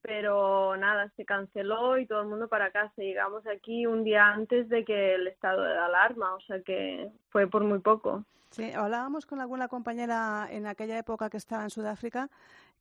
[0.00, 2.94] Pero nada, se canceló y todo el mundo para casa.
[2.96, 7.46] Llegamos aquí un día antes de que el estado de alarma, o sea que fue
[7.46, 8.24] por muy poco.
[8.50, 12.28] Sí, hablábamos con alguna compañera en aquella época que estaba en Sudáfrica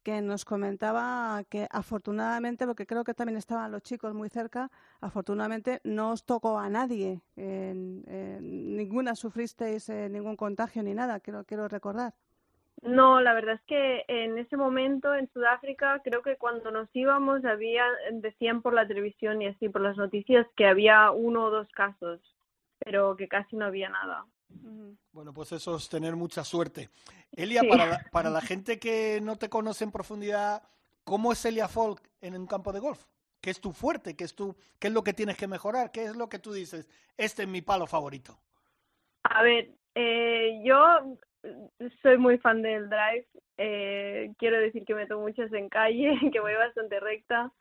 [0.03, 5.81] que nos comentaba que afortunadamente, porque creo que también estaban los chicos muy cerca, afortunadamente
[5.85, 11.45] no os tocó a nadie, en- en ninguna sufristeis eh, ningún contagio ni nada, quiero,
[11.45, 12.13] quiero recordar.
[12.81, 17.43] No, la verdad es que en ese momento en Sudáfrica, creo que cuando nos íbamos
[17.45, 21.69] había, decían por la televisión y así por las noticias que había uno o dos
[21.71, 22.21] casos,
[22.79, 24.25] pero que casi no había nada.
[25.11, 26.89] Bueno, pues eso es tener mucha suerte.
[27.31, 27.67] Elia, Sí.
[27.69, 30.63] para, la, para la gente que no te conoce en profundidad,
[31.03, 33.05] ¿cómo es Elia Folk en un campo de golf?
[33.41, 34.15] ¿Qué es tu fuerte?
[34.15, 35.91] ¿Qué es, tu, ¿Qué es lo que tienes que mejorar?
[35.91, 36.87] ¿Qué es lo que tú dices?
[37.17, 38.37] Este es mi palo favorito.
[39.23, 41.17] A ver, eh, yo
[42.01, 43.27] soy muy fan del drive.
[43.57, 47.51] eh, quiero decir que meto muchas en calle, que voy bastante recta.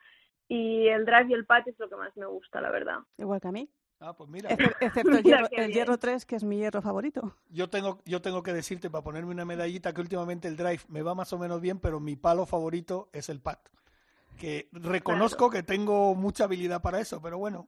[0.49, 2.99] Y el drive y el pat es lo que más me gusta, la verdad.
[3.19, 3.69] Igual que a mí.
[4.01, 5.73] Ah, pues mira, Exce- Excepto el Mira hierro, el bien.
[5.73, 7.35] hierro 3, que es mi hierro favorito.
[7.51, 11.03] yo tengo, yo tengo que decirte para ponerme una medallita que últimamente el drive me
[11.03, 13.59] va más o menos bien, pero mi palo favorito es el pat.
[14.39, 17.67] Que reconozco que tengo mucha habilidad para eso, pero bueno,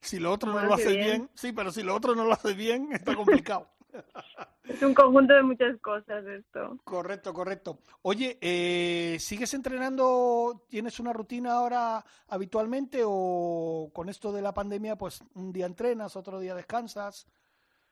[0.00, 1.06] si lo otro no Ah, lo qué hace bien.
[1.06, 3.68] bien, sí, pero si lo otro no lo hace bien, está complicado.
[4.68, 6.76] Es un conjunto de muchas cosas esto.
[6.84, 7.78] Correcto, correcto.
[8.02, 10.66] Oye, eh, ¿sigues entrenando?
[10.68, 16.16] ¿Tienes una rutina ahora habitualmente o con esto de la pandemia, pues un día entrenas,
[16.16, 17.26] otro día descansas?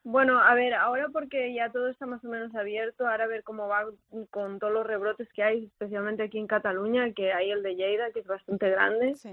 [0.05, 3.43] Bueno, a ver, ahora porque ya todo está más o menos abierto, ahora a ver
[3.43, 3.87] cómo va
[4.31, 8.13] con todos los rebrotes que hay, especialmente aquí en Cataluña, que hay el de Lleida,
[8.13, 9.17] que es bastante grande.
[9.17, 9.31] Sí.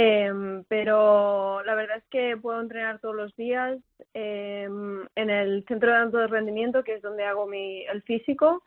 [0.00, 3.80] Em, pero la verdad es que puedo entrenar todos los días
[4.14, 8.62] em, en el centro de alto rendimiento, que es donde hago mi, el físico.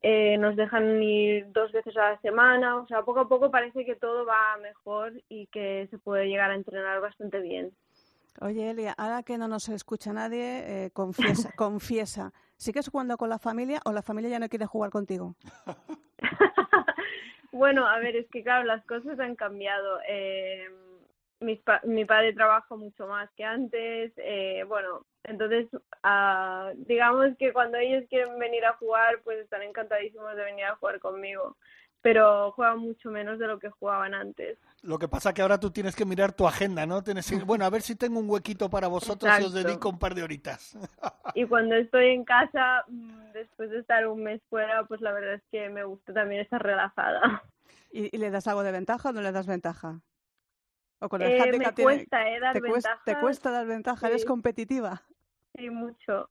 [0.00, 3.84] Eh, nos dejan ir dos veces a la semana, o sea, poco a poco parece
[3.84, 7.72] que todo va mejor y que se puede llegar a entrenar bastante bien.
[8.40, 13.38] Oye, Elia, ahora que no nos escucha nadie, eh, confiesa, confiesa, ¿sigues jugando con la
[13.38, 15.34] familia o la familia ya no quiere jugar contigo?
[17.52, 20.00] Bueno, a ver, es que claro, las cosas han cambiado.
[20.08, 20.68] Eh,
[21.64, 24.12] pa- mi padre trabaja mucho más que antes.
[24.16, 25.68] eh, bueno, entonces,
[26.02, 30.76] ah, digamos que cuando ellos quieren venir a jugar, pues están encantadísimos de venir a
[30.76, 31.56] jugar conmigo.
[32.02, 34.58] Pero juegan mucho menos de lo que jugaban antes.
[34.82, 37.02] Lo que pasa que ahora tú tienes que mirar tu agenda, ¿no?
[37.04, 39.98] Tienes que, bueno, a ver si tengo un huequito para vosotros y os dedico un
[39.98, 40.74] par de horitas.
[41.34, 45.34] Y cuando estoy en casa, mm, después de estar un mes fuera, pues la verdad
[45.34, 47.42] es que me gusta también estar relajada.
[47.92, 50.00] ¿Y, y le das algo de ventaja o no le das ventaja?
[50.98, 53.66] ¿O con el Eh, handicap me tiene- cuesta, eh, dar te, cuesta, te cuesta dar
[53.66, 54.08] ventaja?
[54.08, 55.02] ¿Eres competitiva?
[55.56, 56.28] Sí, mucho.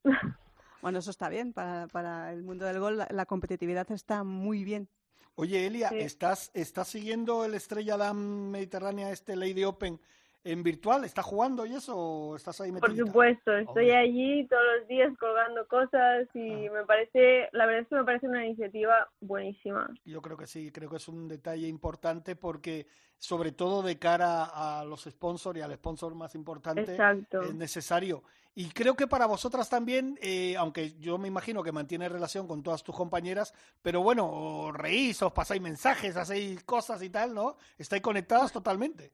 [0.81, 1.53] Bueno, eso está bien.
[1.53, 4.89] Para, para el mundo del gol, la, la competitividad está muy bien.
[5.35, 5.99] Oye, Elia, Sí.
[5.99, 9.99] ¿estás, ¿estás siguiendo el Estrella Damm Mediterránea, este Lady Open,
[10.43, 11.03] en virtual?
[11.05, 13.05] ¿Estás jugando y eso o estás ahí Por metidita?
[13.07, 17.95] supuesto, estoy allí todos los días colgando cosas y me parece, la verdad es que
[17.95, 19.89] me parece una iniciativa buenísima.
[20.05, 24.45] Yo creo que sí, creo que es un detalle importante porque sobre todo de cara
[24.45, 27.41] a los sponsors y al sponsor más importante Exacto.
[27.41, 28.23] es necesario.
[28.55, 32.63] Y creo que para vosotras también, eh, aunque yo me imagino que mantienes relación con
[32.63, 37.55] todas tus compañeras, pero bueno, reís, os pasáis mensajes, hacéis cosas y tal, ¿no?
[37.77, 39.13] Estáis conectadas totalmente.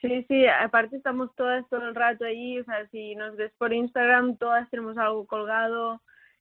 [0.00, 3.72] Sí, sí, aparte estamos todas todo el rato allí, o sea, si nos ves por
[3.72, 6.00] Instagram, todas tenemos algo colgado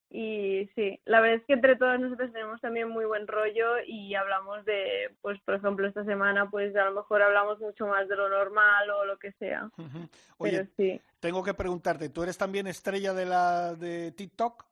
[0.09, 4.15] y sí, la verdad es que entre todas nosotros tenemos también muy buen rollo y
[4.15, 8.15] hablamos de, pues por ejemplo esta semana, pues a lo mejor hablamos mucho más de
[8.15, 10.09] lo normal o lo que sea, Ujú.
[10.39, 11.01] pero Oye, sí.
[11.19, 14.65] tengo que preguntarte, ¿tú eres también estrella de la de TikTok?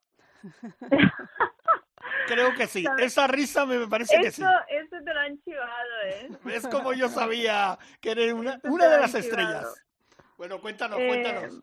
[2.28, 2.84] Creo que sí.
[2.84, 3.06] ¿Sabes?
[3.06, 4.42] Esa risa me parece que sí.
[4.70, 6.30] Eso, te lo han chivado, ¿eh?
[6.56, 9.84] Es como yo sabía que eres una, una de las estrellas.
[10.38, 11.62] Bueno, cuéntanos, Eh, cuéntanos.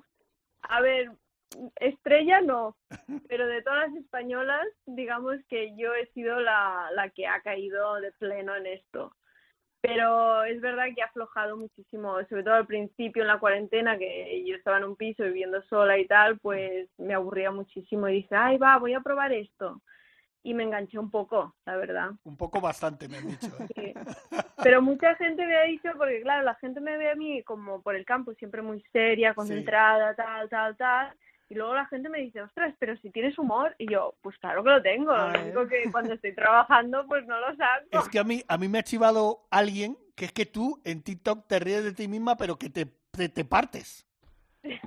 [0.62, 1.10] A ver,
[1.76, 2.76] estrella no,
[3.28, 7.94] pero de todas las españolas, digamos que yo he sido la, la que ha caído
[8.00, 9.14] de pleno en esto.
[9.82, 14.44] pero es verdad que ha aflojado muchísimo, sobre todo al principio en la cuarentena, que
[14.46, 18.34] yo estaba en un piso viviendo sola y tal, pues me aburría muchísimo y dije,
[18.34, 19.82] ay, va, voy a probar esto.
[20.44, 22.10] Y me enganché un poco, la verdad.
[22.24, 23.48] Un poco bastante, me han dicho.
[23.74, 23.86] Sí.
[23.86, 23.94] ¿eh?
[24.62, 27.82] Pero mucha gente me ha dicho, porque claro, la gente me ve a mí como
[27.82, 31.12] por el campo, siempre muy seria, concentrada, tal, tal, tal.
[31.52, 33.74] Y luego la gente me dice, ostras, pero si tienes humor.
[33.76, 35.14] Y yo, pues claro que lo tengo.
[35.14, 37.88] Lo único que cuando estoy trabajando, pues no lo saco.
[37.90, 41.02] Es que a mí, a mí me ha chivado alguien que es que tú en
[41.02, 44.06] TikTok te ríes de ti misma, pero que te, te, te partes.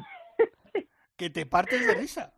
[1.17, 2.33] Que te partes de risa.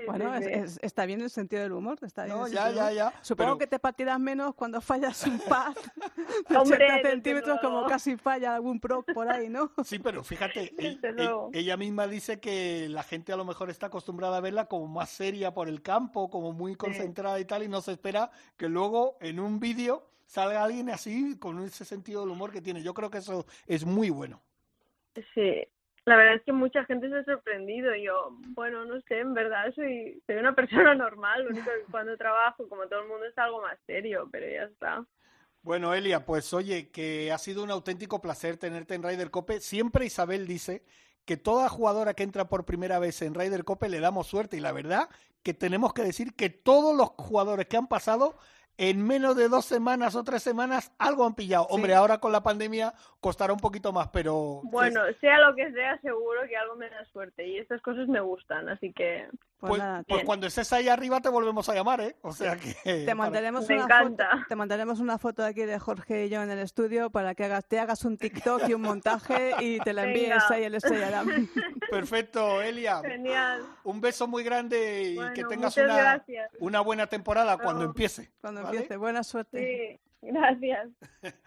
[0.00, 0.52] Sí, Bueno, sí, es- sí.
[0.52, 1.98] es- está bien el sentido del humor.
[2.02, 3.12] Está bien No, ya, ya, ya.
[3.22, 5.74] Supongo pero- que te partirás menos cuando fallas un pad
[6.48, 9.70] de Hombre, 80 desde centímetros, como casi falla algún pro por ahí, ¿no?
[9.84, 13.86] Sí, pero fíjate, e- e- ella misma dice que la gente a lo mejor está
[13.86, 17.68] acostumbrada a verla como más seria por el campo, como muy concentrada y tal, y
[17.68, 22.30] no se espera que luego en un vídeo salga alguien así con ese sentido del
[22.30, 22.82] humor que tiene.
[22.82, 24.40] Yo creo que eso es muy bueno.
[25.34, 25.66] Sí,
[26.04, 27.94] la verdad es que mucha gente se ha sorprendido.
[27.94, 31.44] Yo, bueno, no sé, en verdad soy, soy una persona normal.
[31.44, 35.04] Lo único cuando trabajo, como todo el mundo, es algo más serio, pero ya está.
[35.62, 39.60] Bueno, Elia, pues oye, que ha sido un auténtico placer tenerte en Ryder Cope.
[39.60, 40.84] Siempre Isabel dice
[41.24, 44.60] que toda jugadora que entra por primera vez en Ryder Cope le damos suerte y
[44.60, 45.08] la verdad
[45.44, 48.36] que tenemos que decir que todos los jugadores que han pasado
[48.78, 51.66] en menos de dos semanas o tres semanas algo han pillado.
[51.70, 56.00] Hombre, ahora con la pandemia costará un poquito más, pero Bueno, sea lo que sea,
[56.00, 59.78] seguro que algo me da suerte y estas cosas me gustan, así que Pues, pues,
[59.78, 62.16] nada, pues cuando estés ahí arriba te volvemos a llamar, ¿eh?
[62.22, 64.28] O sea que te mandaremos, Me una encanta.
[64.32, 67.44] foto, te mandaremos una foto aquí de Jorge y yo en el estudio para que
[67.44, 70.46] hagas, te hagas un TikTok y un montaje y te la envíes Venga.
[70.50, 71.28] ahí el Estrella Damm.
[71.90, 73.00] Perfecto, Elia.
[73.02, 73.62] genial.
[73.84, 76.50] Un beso muy grande y Bueno, que tengas una, gracias.
[76.58, 78.32] una buena temporada cuando empiece.
[78.40, 78.76] Cuando ¿vale?
[78.78, 78.96] empiece.
[78.96, 80.00] Buena suerte.
[80.20, 80.88] Sí, gracias.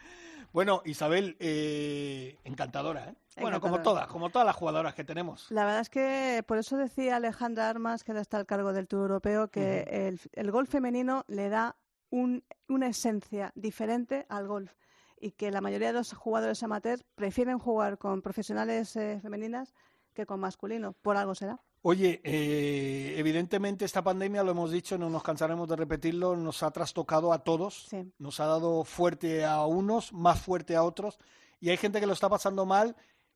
[0.54, 3.16] Bueno, Isabel, eh, encantadora, ¿eh?
[3.42, 5.52] Bueno, como todas, como todas las jugadoras que tenemos.
[5.52, 8.88] La verdad es que por eso decía Alejandra Armas, que ahora está al cargo del
[8.88, 11.76] Tour Europeo, que el, el golf femenino le da
[12.10, 14.72] un- una esencia diferente al golf
[15.20, 19.74] y que la mayoría de los jugadores amateur prefieren jugar con profesionales eh, femeninas
[20.14, 20.94] que con masculino.
[20.94, 21.60] Por algo será.
[21.88, 26.72] Oye, eh, evidentemente esta pandemia, lo hemos dicho, no nos cansaremos de repetirlo, nos ha
[26.72, 28.12] trastocado a todos, Sí.
[28.18, 31.20] nos ha dado fuerte a unos, más fuerte a otros,
[31.60, 32.96] y hay gente que lo está pasando mal,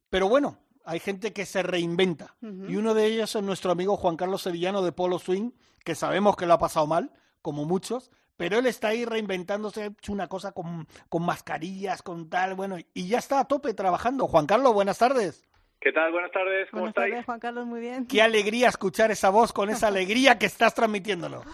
[0.09, 2.37] pero bueno, hay gente que se reinventa.
[2.41, 5.51] Y uno de ellos es nuestro amigo Juan Carlos Sevillano de Polo Swing,
[5.85, 7.11] que sabemos que lo ha pasado mal,
[7.43, 12.55] como muchos, pero él está ahí reinventándose, hecho una cosa con, con mascarillas, con tal,
[12.55, 14.27] bueno, y ya está a tope trabajando.
[14.27, 15.43] Juan Carlos, buenas tardes.
[15.81, 16.11] ¿Qué tal?
[16.11, 17.11] Buenas tardes, ¿cómo Buenas estáis?
[17.11, 18.05] tardes, Juan Carlos, muy bien.
[18.05, 21.45] Qué alegría escuchar esa voz con esa alegría que estás transmitiéndonos.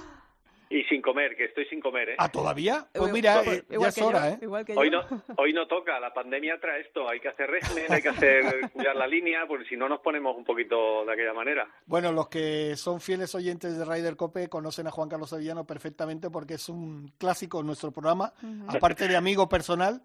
[0.67, 2.15] Y sin comer, que estoy sin comer, ¿eh?
[2.17, 2.87] ¿Ah, todavía?
[2.91, 4.39] Pues mira, igual- eh, ya es yo, hora, ¿eh?
[4.41, 5.03] igual que Hoy yo.
[5.03, 8.71] no, hoy no toca, la pandemia trae esto, hay que hacer régimen, hay que hacer
[8.73, 11.67] cuidar la línea, porque si no nos ponemos un poquito de aquella manera.
[11.85, 16.31] Bueno, los que son fieles oyentes de Ryder Cope conocen a Juan Carlos Sevillano perfectamente
[16.31, 18.33] porque es un clásico en nuestro programa.
[18.67, 20.01] Aparte de amigo personal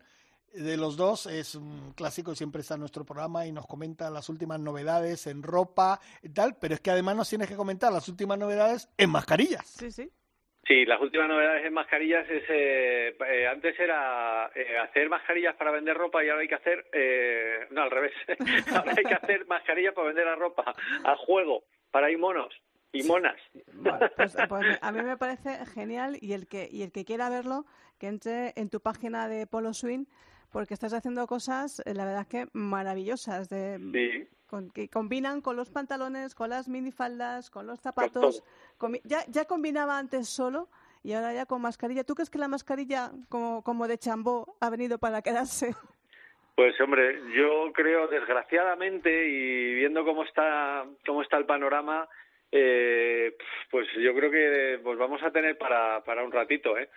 [0.54, 4.10] de los dos, es un clásico y siempre está en nuestro programa y nos comenta
[4.10, 7.92] las últimas novedades en ropa y tal, pero es que además nos tienes que comentar
[7.92, 9.66] las últimas novedades en mascarillas.
[9.66, 10.10] Sí, sí.
[10.66, 15.72] Sí, las últimas novedades en mascarillas es, eh, eh, antes era eh, hacer mascarillas para
[15.72, 18.12] vender ropa y ahora hay que hacer, eh, no, al revés,
[18.76, 22.54] ahora hay que hacer mascarillas para vender la ropa, a juego, para ir monos
[22.92, 23.36] y monas.
[23.72, 27.30] Bueno, pues, pues a mí me parece genial y el que y el que quiera
[27.30, 27.64] verlo
[27.98, 30.04] que entre en tu página de Polo Swing
[30.50, 34.28] porque estás haciendo cosas eh, la verdad es que maravillosas de Sí.
[34.46, 38.42] con- que combinan con los pantalones, con las minifaldas, con los zapatos.
[39.28, 40.68] Ya combinaba antes solo
[41.04, 42.04] y ahora ya con mascarilla.
[42.04, 45.74] ¿Tú crees que la mascarilla como como de chambó ha venido para quedarse?
[46.56, 52.06] Pues hombre, yo creo desgraciadamente y viendo cómo está cómo está el panorama,
[52.52, 53.34] eh,
[53.70, 56.90] pues yo creo que pues vamos a tener para para un ratito, ¿eh?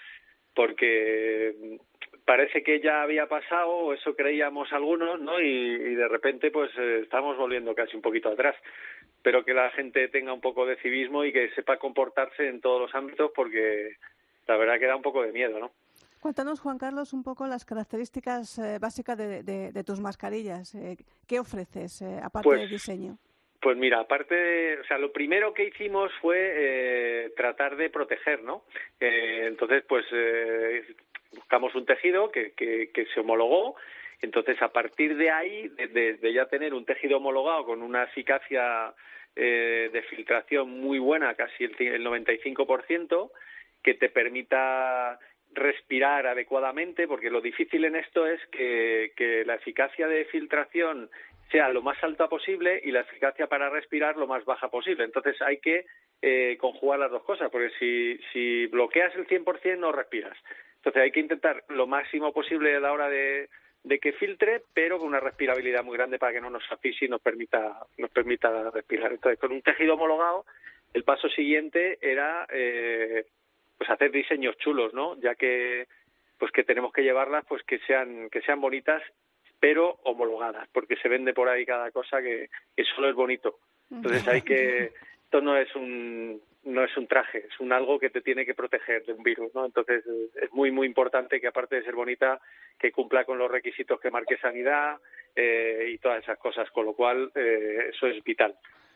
[0.53, 1.79] Porque
[2.25, 5.39] parece que ya había pasado, o eso creíamos algunos, ¿no?
[5.41, 8.55] Y, y de repente pues eh, estamos volviendo casi un poquito atrás.
[9.17, 12.81] Espero que la gente tenga un poco de civismo y que sepa comportarse en todos
[12.81, 13.95] los ámbitos porque
[14.47, 15.71] la verdad que da un poco de miedo, ¿no?
[16.19, 20.73] Cuéntanos, Juan Carlos, un poco las características eh, básicas de, de- de tus mascarillas.
[20.75, 20.97] Eh,
[21.27, 23.17] ¿Qué ofreces, eh, aparte Pues, del diseño?
[23.63, 28.43] Pues mira, aparte, de- o sea, lo primero que hicimos fue eh, tratar de proteger,
[28.43, 28.65] ¿no?
[28.99, 30.83] Eh, entonces, pues eh,
[31.31, 33.77] buscamos un tejido que, que, que se homologó.
[34.21, 38.93] Entonces, a partir de ahí, de, de- ya tener un tejido homologado con una eficacia
[39.33, 43.31] eh, de filtración muy buena, casi el, el 95%,
[43.81, 45.19] que te permita
[45.53, 51.09] respirar adecuadamente, porque lo difícil en esto es que la eficacia de filtración
[51.51, 55.03] sea lo más alta posible y la eficacia para respirar lo más baja posible.
[55.03, 55.85] Entonces hay que
[56.21, 60.37] eh, conjugar las dos cosas, porque si, si bloqueas el 100% no respiras.
[60.77, 63.49] Entonces hay que intentar lo máximo posible a la hora de,
[64.01, 67.21] que filtre, pero con una respirabilidad muy grande para que no nos asfixie y nos
[67.21, 69.11] permita, nos permita respirar.
[69.11, 70.45] Entonces, con un tejido homologado,
[70.93, 73.25] el paso siguiente era eh,
[73.77, 75.19] pues hacer diseños chulos, ¿no?
[75.21, 75.87] Ya que
[76.37, 79.01] pues que tenemos que llevarlas pues que sean que sean bonitas
[79.63, 83.59] pero homologadas, porque se vende por ahí cada cosa que, que solo es bonito.
[83.89, 84.91] Entonces hay que
[85.23, 88.55] esto no es un no es un traje, es un algo que te tiene que
[88.55, 89.65] proteger de un virus, ¿no?
[89.65, 90.03] Entonces
[90.35, 92.41] es muy muy importante que aparte de ser bonita,
[92.77, 94.97] que cumpla con los requisitos que marque sanidad
[95.33, 98.53] eh, y todas esas cosas, con lo cual eh, eso es vital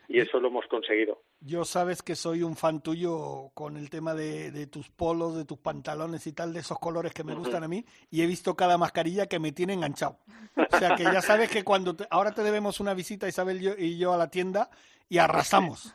[0.08, 1.22] y eso lo hemos conseguido.
[1.40, 5.44] Yo sabes que soy un fan tuyo con el tema de, de, tus polos, de
[5.44, 8.56] tus pantalones y tal, de esos colores que me gustan a mí, y he visto
[8.56, 10.18] cada mascarilla que me tiene enganchado.
[10.56, 13.98] O sea que ya sabes que cuando ahora te debemos una visita, Isabel yo, y
[13.98, 14.70] yo a la tienda,
[15.10, 15.94] y arrasamos.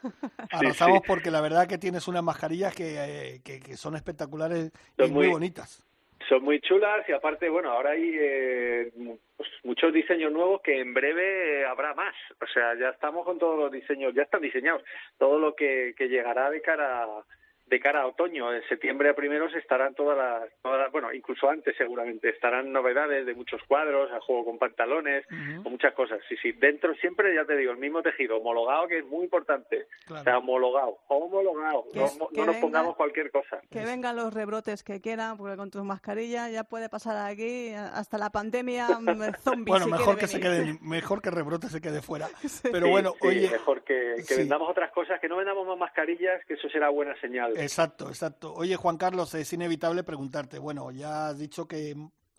[0.52, 1.08] Arrasamos sí, sí.
[1.08, 5.12] porque la verdad que tienes unas mascarillas que, eh, que, que son espectaculares son y
[5.12, 5.84] muy, muy bonitas
[6.28, 8.92] son muy chulas y aparte, bueno, ahora hay eh,
[9.36, 12.16] pues, muchos diseños nuevos que en breve habrá más.
[12.42, 14.84] O sea, ya estamos con todos los diseños, ya están diseñados.
[15.18, 17.26] Todo lo que, que llegará de cara a
[17.74, 18.54] de cara a otoño.
[18.54, 23.26] En septiembre a primeros estarán todas las, todas las, bueno, incluso antes seguramente, estarán novedades
[23.26, 25.64] de muchos cuadros, a juego con pantalones, uh -huh.
[25.64, 26.20] con muchas cosas.
[26.30, 29.88] Sí, sí, dentro siempre, ya te digo, el mismo tejido, homologado, que es muy importante.
[30.06, 30.22] Claro.
[30.22, 33.60] O sea, homologado, homologado, no, no nos venga, pongamos cualquier cosa.
[33.72, 38.20] Que vengan los rebrotes que quieran, porque con tus mascarillas ya puede pasar aquí hasta
[38.20, 38.88] la pandemia
[39.44, 39.72] zombie.
[39.72, 42.28] bueno, si mejor que se quede, mejor que rebrote se quede fuera.
[42.44, 42.70] Sí.
[42.72, 43.50] Pero bueno, sí, oye...
[43.50, 44.36] Mejor que, que sí.
[44.38, 47.58] vendamos otras cosas, que no vendamos más mascarillas, que eso será buena señal.
[47.64, 48.54] Exacto, exacto.
[48.54, 50.60] Oye, Juan Carlos, es inevitable preguntarte.
[50.60, 51.96] Bueno, ya has dicho que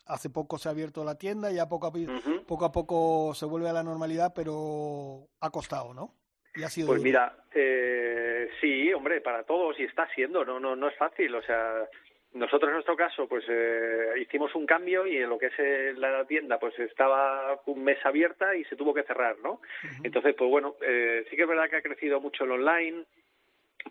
[0.07, 2.45] hace poco se ha abierto la tienda, ya poco a, uh -huh.
[2.47, 6.14] poco, a poco se vuelve a la normalidad, pero ha costado, ¿no?
[6.55, 7.09] Y ha sido pues duro.
[7.09, 11.35] mira, eh, sí, hombre, para todos y está siendo, no, no, no es fácil.
[11.35, 11.89] O sea,
[12.35, 15.95] nosotros en nuestro caso, pues eh, hicimos un cambio y en lo que es eh,
[15.97, 19.53] la tienda, pues estaba un mes abierta y se tuvo que cerrar, ¿no?
[19.53, 20.01] Uh -huh.
[20.05, 23.05] Entonces, pues bueno, eh, sí que es verdad que ha crecido mucho el online,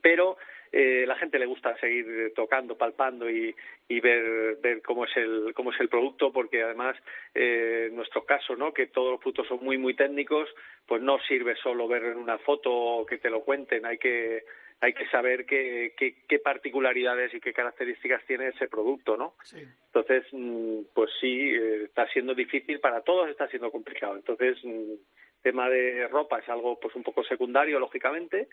[0.02, 0.38] pero
[0.76, 3.56] eh, la gente le gusta seguir tocando, palpando y,
[3.88, 6.98] y ver, ver cómo es el cómo es el producto, porque además
[7.36, 8.74] eh, en nuestro caso, ¿no?
[8.74, 10.50] que todos los productos son muy muy técnicos,
[10.88, 14.46] pues no sirve solo ver en una foto o que te lo cuenten, hay que
[14.82, 19.36] hay que saber qué, qué, qué particularidades y qué características tiene ese producto, ¿no?
[19.44, 19.64] Sí.
[19.86, 24.18] Entonces, mm, pues sí, eh, está siendo difícil para todos, está siendo complicado.
[24.18, 24.96] Entonces, mm,
[25.44, 28.48] tema de ropa es algo pues un poco secundario, lógicamente,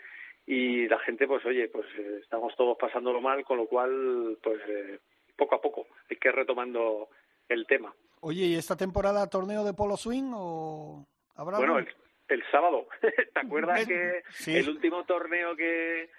[0.47, 4.61] y la gente pues oye pues eh, estamos todos pasándolo mal con lo cual pues
[4.69, 4.99] eh,
[5.37, 7.09] poco a poco hay que ir retomando
[7.49, 7.95] el tema.
[8.21, 11.89] Oye y esta temporada torneo de polo swing o habrá bueno el,
[12.29, 12.87] el, sábado.
[13.01, 14.57] Te acuerdas que sí.
[14.57, 16.11] el último torneo que,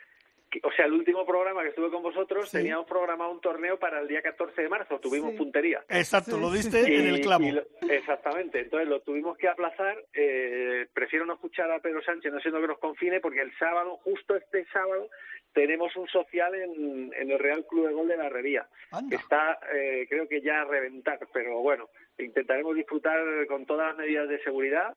[0.63, 2.57] o sea el último programa que estuve con vosotros sí.
[2.57, 4.99] teníamos programado un torneo para el día 14 de marzo.
[4.99, 5.37] Tuvimos sí.
[5.37, 5.83] puntería.
[5.89, 7.45] Exacto lo diste y, en el clavo.
[7.49, 12.39] lo, exactamente entonces lo tuvimos que aplazar eh, prefiero no escuchar a Pedro Sánchez no
[12.39, 15.09] siendo que nos confine porque el sábado justo este sábado
[15.53, 18.67] tenemos un social en, en el Real Club de Gol de la Herrería.
[19.09, 23.97] Que está eh, creo que ya a reventar pero bueno intentaremos disfrutar con todas las
[23.97, 24.95] medidas de seguridad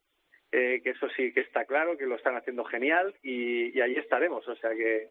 [0.53, 3.95] eh, que eso sí que está claro que lo están haciendo genial y, y ahí
[3.97, 5.11] estaremos o sea que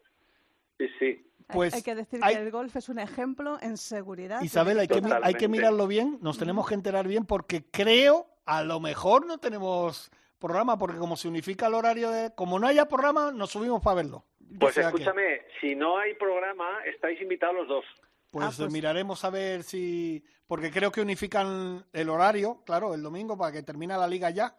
[0.78, 1.30] Sí, sí.
[1.48, 2.36] Pues hay, que decir hay...
[2.36, 4.40] que el golf es un ejemplo en seguridad.
[4.42, 8.62] Isabel, hay que, hay que mirarlo bien, nos tenemos que enterar bien porque creo, a
[8.62, 12.34] lo mejor no tenemos programa, porque como se unifica el horario de...
[12.34, 14.24] Como no haya programa, nos subimos para verlo.
[14.58, 15.46] Pues o sea escúchame, que...
[15.60, 17.84] si no hay programa, estáis invitados los dos.
[18.30, 20.24] Pues, ah, pues, miraremos a ver si...
[20.46, 24.54] Porque creo que unifican el horario, claro, el domingo para que termine la liga ya.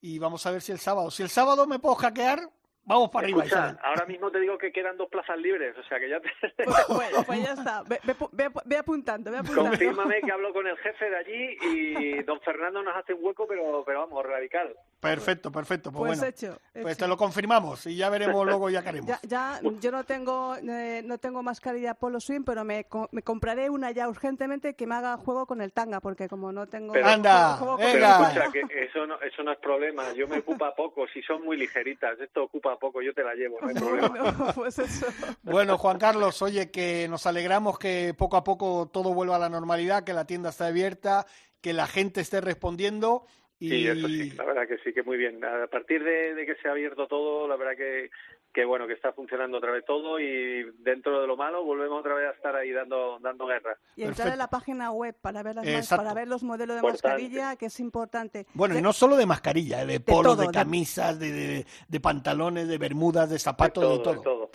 [0.00, 1.10] Y vamos a ver si el sábado.
[1.10, 2.48] Si el sábado me puedo hackear,
[2.86, 3.42] Vamos para arriba.
[3.42, 6.30] Escucha, ahora mismo te digo que quedan dos plazas libres, o sea que ya te...
[6.64, 9.70] Pues, pues, pues ya está, ve, ve, ve, ve, apuntando, ve apuntando.
[9.70, 13.46] Confírmame que hablo con el jefe de allí y don Fernando nos hace un hueco,
[13.48, 14.74] pero, pero vamos, radical.
[15.00, 15.90] Perfecto, perfecto.
[15.90, 17.04] Pues, pues bueno, hecho, Pues hecho.
[17.04, 19.08] te lo confirmamos y ya veremos luego, ya queremos.
[19.08, 23.68] Ya, ya yo no tengo, eh, no tengo mascarilla Polo Swing, pero me, me, compraré
[23.68, 26.92] una ya urgentemente que me haga juego con el tanga, porque como no tengo...
[26.92, 27.56] Pero, ¡Anda!
[27.56, 31.06] Juego, juego pero escucha, que eso no, eso no es problema, yo me ocupa poco,
[31.08, 33.58] si son muy ligeritas, esto ocupa poco, yo te la llevo.
[33.60, 34.52] No hay problema.
[34.54, 35.06] pues eso.
[35.42, 39.48] Bueno, Juan Carlos, oye, que nos alegramos que poco a poco todo vuelva a la
[39.48, 41.26] normalidad, que la tienda está abierta,
[41.60, 43.26] que la gente esté respondiendo
[43.58, 45.42] Sí, eso sí, la verdad que sí, que muy bien.
[45.42, 48.10] A partir de, de que se ha abierto todo, la verdad que,
[48.56, 52.14] que bueno, que está funcionando otra vez todo y dentro de lo malo volvemos otra
[52.14, 53.76] vez a estar ahí dando, dando guerra.
[53.96, 56.80] Y entrar en la página web para ver, las más- para ver los modelos de
[56.80, 57.06] Importante.
[57.08, 58.46] mascarilla, que es importante.
[58.54, 61.30] Bueno, y De- no solo de mascarilla, eh, de polos, todo, de de- camisas, de,
[61.32, 64.14] de- de pantalones, de bermudas, de zapatos, de todo.
[64.14, 64.50] de todo.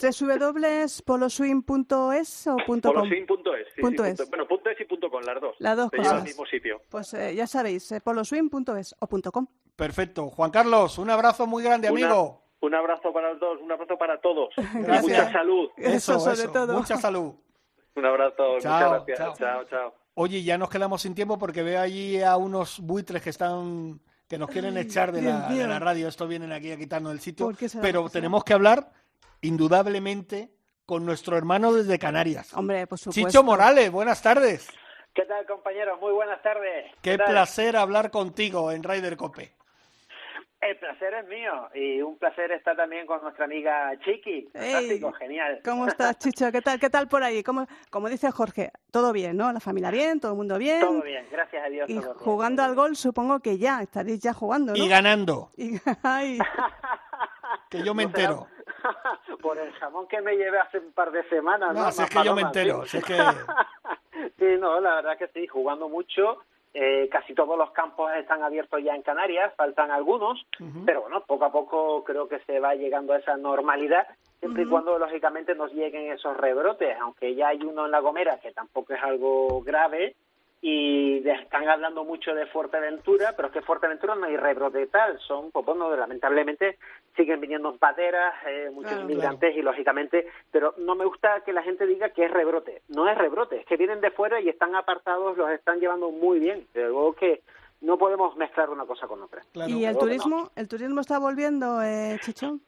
[1.12, 3.02] www.poloswing.es o punto com?
[3.04, 4.30] Poloswing.es, sí, sí, Punto punto- es.
[4.30, 5.56] bueno, punto es y punto com, las dos.
[5.60, 6.24] Las dos al cosas.
[6.24, 6.82] mismo sitio.
[6.90, 9.46] Pues eh, ya sabéis, eh, poloswing.es o punto .com.
[9.76, 10.30] Perfecto.
[10.30, 12.41] Juan Carlos, un abrazo muy grande, Una- amigo.
[12.62, 14.54] Un abrazo para los dos, un abrazo para todos.
[14.58, 15.04] Y Gracias.
[15.04, 15.70] mucha salud.
[15.78, 16.74] Eso sobre todo.
[16.74, 17.34] Mucha salud.
[17.96, 19.18] Un abrazo, Chao, muchas gracias.
[19.18, 19.36] chao.
[19.36, 19.66] chao.
[19.66, 19.94] chao.
[20.14, 24.38] Oye, ya nos quedamos sin tiempo porque veo allí a unos buitres que están que
[24.38, 26.08] nos quieren echar de la, de la radio.
[26.08, 27.48] Esto vienen aquí a quitarnos el sitio.
[27.48, 27.68] ¿Por qué?
[27.82, 28.90] Pero ¿Por qué tenemos que hablar,
[29.42, 30.52] indudablemente,
[30.86, 32.54] con nuestro hermano desde Canarias.
[32.54, 33.30] Hombre, por supuesto.
[33.30, 34.70] Chicho Morales, buenas tardes.
[35.14, 36.00] ¿Qué tal, compañeros?
[36.00, 36.92] Muy buenas tardes.
[37.02, 37.28] Qué tal?
[37.28, 39.54] placer hablar contigo en Ryder Cope.
[40.62, 44.48] El placer es mío y un placer estar también con nuestra amiga Chiqui.
[44.54, 45.60] Fantástico, genial.
[45.66, 46.52] ¿Cómo estás, Chicho?
[46.52, 47.42] ¿Qué tal, qué tal por ahí?
[47.42, 49.52] ¿Cómo, como dice Jorge, todo bien, ¿no?
[49.52, 50.82] La familia bien, todo el mundo bien.
[50.82, 51.90] Todo bien, gracias a Dios.
[51.90, 52.16] Y todo bien.
[52.24, 54.78] jugando al gol, supongo que ya, estaréis ya jugando, ¿no?
[54.84, 55.72] Y ganando, Y-
[56.04, 56.38] ay,
[57.70, 58.46] que yo me entero.
[59.42, 61.74] Por el jamón que me llevé hace un par de semanas.
[61.74, 62.90] No, No, si es que yo me entero, sí.
[62.92, 63.18] si es que...
[64.38, 66.38] Sí, no, la verdad que sí, jugando mucho.
[66.74, 70.46] Eh, casi todos los campos están abiertos ya en Canarias, faltan algunos,
[70.86, 74.08] pero bueno, poco a poco creo que se va llegando a esa normalidad,
[74.40, 78.40] siempre y cuando lógicamente nos lleguen esos rebrotes, aunque ya hay uno en La Gomera
[78.40, 80.16] que tampoco es algo grave
[80.64, 85.20] y de- están hablando mucho de Fuerteventura, pero es que Fuerteventura no hay rebrote tal,
[85.20, 86.78] son, pues bueno, lamentablemente
[87.16, 89.04] siguen viniendo pateras, eh, muchos Claro.
[89.10, 93.10] inmigrantes y lógicamente, pero no me gusta que la gente diga que es rebrote, no
[93.10, 96.68] es rebrote, es que vienen de fuera y están apartados, los están llevando muy bien,
[96.76, 97.42] de luego que
[97.82, 99.42] no podemos mezclar una cosa con otra.
[99.54, 99.72] Claro.
[99.72, 100.00] ¿Y el no.
[100.00, 100.52] turismo?
[100.56, 102.60] ¿El turismo está volviendo, eh, Chicho?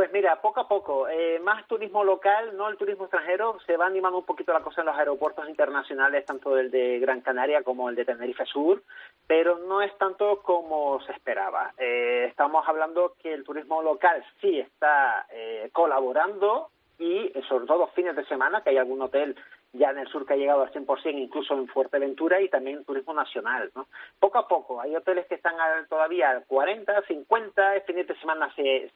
[0.00, 3.84] Pues mira, poco a poco, eh, más turismo local, no el turismo extranjero, se va
[3.84, 7.90] animando un poquito la cosa en los aeropuertos internacionales, tanto el de Gran Canaria como
[7.90, 8.82] el de Tenerife Sur,
[9.26, 11.74] pero no es tanto como se esperaba.
[11.76, 18.16] Eh, estamos hablando que el turismo local sí está eh, colaborando y sobre todo fines
[18.16, 19.36] de semana, que hay algún hotel
[19.72, 23.14] ya en el sur que ha llegado al 100%, incluso en Fuerteventura y también turismo
[23.14, 23.70] nacional.
[23.74, 23.86] ¿no?
[24.18, 28.14] Poco a poco, hay hoteles que están al- todavía al 40, 50, el fin de
[28.18, 28.90] semana se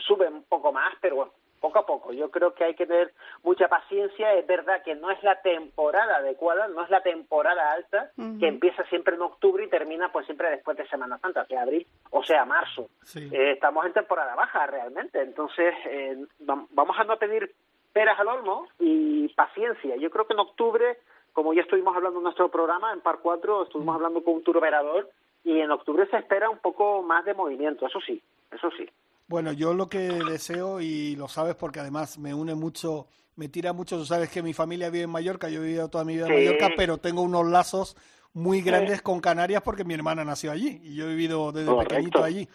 [0.00, 2.12] sube un poco más, pero bueno, poco a poco.
[2.12, 3.12] Yo creo que hay que tener
[3.42, 4.34] mucha paciencia.
[4.34, 8.84] Es verdad que no es la temporada adecuada, no es la temporada alta, que empieza
[8.84, 12.44] siempre en octubre y termina pues siempre después de Semana Santa, sea abril o sea
[12.44, 12.88] marzo.
[13.04, 13.28] Sí.
[13.32, 17.50] Eh, estamos en temporada baja realmente, entonces eh, vam- vamos a no pedir
[17.96, 19.96] peras al olmo y paciencia.
[19.96, 20.98] Yo creo que en octubre,
[21.32, 24.58] como ya estuvimos hablando en nuestro programa, en Par 4, estuvimos hablando con un tour
[24.58, 25.10] operador
[25.44, 28.22] y en octubre se espera un poco más de movimiento, eso sí,
[28.52, 28.86] eso sí.
[29.28, 33.72] Bueno, yo lo que deseo, y lo sabes porque además me une mucho, me tira
[33.72, 36.26] mucho, tú sabes que mi familia vive en Mallorca, yo he vivido toda mi vida
[36.26, 36.34] en.
[36.34, 37.96] Mallorca, pero tengo unos lazos
[38.34, 41.94] muy grandes con Canarias porque mi hermana nació allí y yo he vivido desde Correcto.
[41.94, 42.46] pequeñito allí.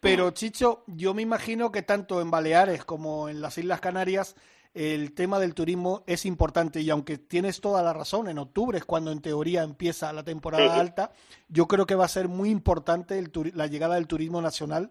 [0.00, 4.34] Pero Chicho, yo me imagino que tanto en Baleares como en las Islas Canarias
[4.74, 8.84] el tema del turismo es importante y aunque tienes toda la razón, en octubre es
[8.84, 10.80] cuando en teoría empieza la temporada Sí.
[10.80, 11.10] alta,
[11.48, 14.90] yo creo que va a ser muy importante el la llegada del turismo nacional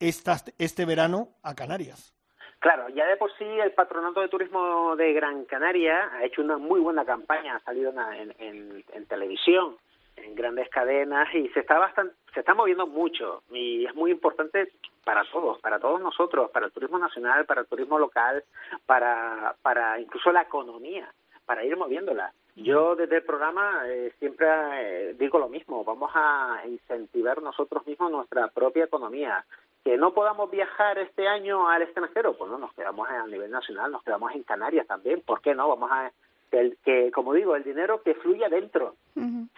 [0.00, 2.14] estas- este verano a Canarias.
[2.60, 6.58] Claro, ya de por sí el Patronato de Turismo de Gran Canaria ha hecho una
[6.58, 9.76] muy buena campaña, ha salido en, en- en- en televisión,
[10.16, 14.72] en grandes cadenas y se está bastante, se está moviendo mucho y es muy importante
[15.04, 18.44] para todos, para todos nosotros, para el turismo nacional, para el turismo local,
[18.86, 21.10] para, para incluso la economía,
[21.46, 22.32] para ir moviéndola.
[22.56, 24.46] Yo desde el programa eh, siempre
[25.10, 29.44] eh, digo lo mismo, vamos a incentivar nosotros mismos nuestra propia economía.
[29.84, 33.92] Que no podamos viajar este año al extranjero, pues no, nos quedamos a nivel nacional,
[33.92, 35.68] nos quedamos en Canarias también, ¿por qué no?
[35.68, 36.10] Vamos a,
[36.50, 38.96] que, el- que como digo, el dinero que fluya dentro.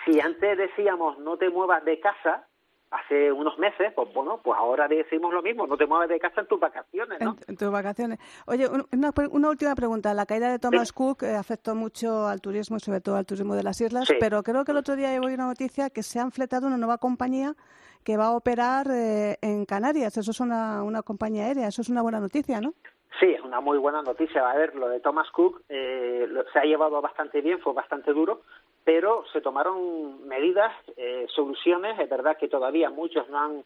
[0.04, 2.46] Si antes decíamos no te muevas de casa,
[2.90, 6.40] hace unos meses, pues bueno, pues ahora decimos lo mismo, no te muevas de casa
[6.40, 7.30] en tus vacaciones, ¿no?
[7.30, 8.18] En, en tus vacaciones.
[8.46, 10.12] Oye, un- una, una última pregunta.
[10.12, 13.54] La caída de Thomas Cook eh, afectó mucho al turismo y sobre todo al turismo
[13.54, 14.14] de las islas, Sí.
[14.18, 16.98] pero creo que el otro día oí una noticia que se han fletado una nueva
[16.98, 17.54] compañía
[18.02, 20.16] que va a operar eh, en Canarias.
[20.16, 22.74] Eso es una, una compañía aérea, eso es una buena noticia, ¿no?
[23.18, 24.48] Sí, es una muy buena noticia.
[24.48, 28.12] A ver, lo de Thomas Cook eh, lo- se ha llevado bastante bien, fue bastante
[28.12, 28.42] duro,
[28.84, 31.98] pero se tomaron medidas, eh, soluciones.
[31.98, 33.64] Es verdad que todavía muchos no han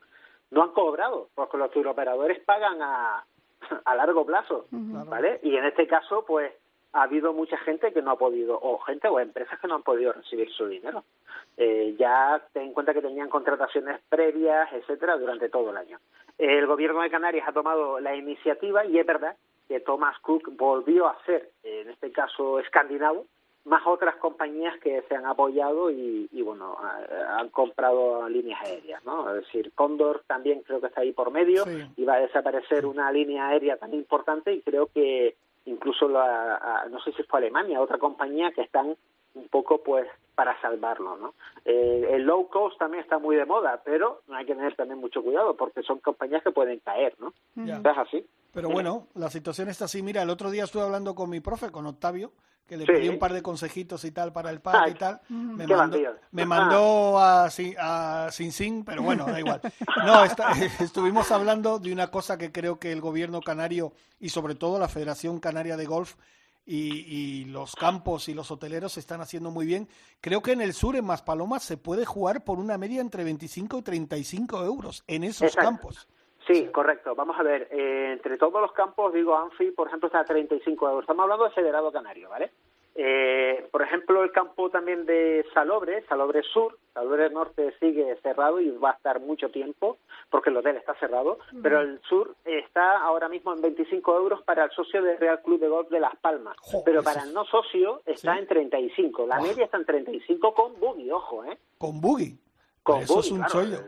[0.50, 3.24] no han cobrado, porque los turoperadores pagan a,
[3.84, 4.66] a largo plazo,
[5.10, 5.40] ¿vale?
[5.42, 6.52] Y en este caso, pues
[6.94, 9.82] ha habido mucha gente que no ha podido, o gente o empresas que no han
[9.82, 11.04] podido recibir su dinero.
[11.56, 15.98] Eh, ya ten en cuenta que tenían contrataciones previas, etcétera, durante todo el año.
[16.38, 19.36] El gobierno de Canarias ha tomado la iniciativa y es verdad
[19.68, 23.26] que Thomas Cook volvió a ser, en este caso escandinavo,
[23.64, 26.76] más otras compañías que se han apoyado y, y bueno,
[27.28, 29.30] han comprado líneas aéreas, ¿no?
[29.30, 31.64] Es decir, Condor también creo que está ahí por medio
[31.96, 35.34] y va a desaparecer una línea aérea tan importante y creo que
[35.66, 38.96] incluso la, no sé si fue Alemania, otra compañía que están
[39.34, 41.34] un poco pues para salvarlo, ¿no?
[41.64, 45.22] Eh, el low cost también está muy de moda, pero hay que tener también mucho
[45.22, 47.32] cuidado porque son compañías que pueden caer, ¿no?
[47.56, 48.26] ¿Es así?
[48.54, 50.02] Pero bueno, la situación está así.
[50.02, 52.32] Mira, el otro día estuve hablando con mi profe, con Octavio,
[52.66, 52.92] que le Sí.
[52.92, 55.20] pedí un par de consejitos y tal para el pad Ay, y tal.
[55.28, 55.98] Me qué mandó,
[56.30, 59.60] me mandó a, Sin- a Sin Sin, pero bueno, da igual.
[60.06, 64.54] No, está- estuvimos hablando de una cosa que creo que el gobierno canario y sobre
[64.54, 66.14] todo la Federación Canaria de Golf
[66.66, 69.86] y, y los campos y los hoteleros están haciendo muy bien.
[70.22, 73.78] Creo que en el sur, en Maspalomas, se puede jugar por una media entre 25
[73.80, 75.68] y 35 euros en esos Exacto.
[75.68, 76.08] campos.
[76.46, 77.14] Sí, correcto.
[77.14, 80.86] Vamos a ver, eh, entre todos los campos, digo, Anfi, por ejemplo, está a 35
[80.86, 81.02] euros.
[81.04, 82.50] Estamos hablando de Federado Canario, ¿vale?
[82.96, 88.70] Eh, por ejemplo, el campo también de Salobre, Salobre Sur, Salobre Norte sigue cerrado y
[88.70, 89.96] va a estar mucho tiempo
[90.30, 94.64] porque el hotel está cerrado, pero el sur está ahora mismo en 25 euros para
[94.64, 98.00] el socio del Real Club de Golf de Las Palmas, pero para el no socio
[98.06, 98.38] está Sí.
[98.40, 99.26] en 35.
[99.26, 101.58] La media está en 35 con buggy, ojo, ¿eh?
[101.78, 102.38] Con buggy.
[102.84, 103.52] Con Eso es un claro.
[103.52, 103.78] chollo.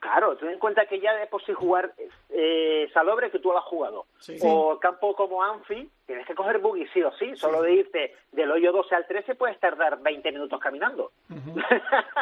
[0.00, 1.92] Claro, ten en cuenta que ya de por sí jugar
[2.30, 4.38] eh, Salobre, que tú lo has jugado, Sí.
[4.42, 7.36] o campo como Anfi, tienes que coger buggy sí o sí.
[7.36, 11.10] Solo de irte del hoyo 12 al 13 puedes tardar 20 minutos caminando.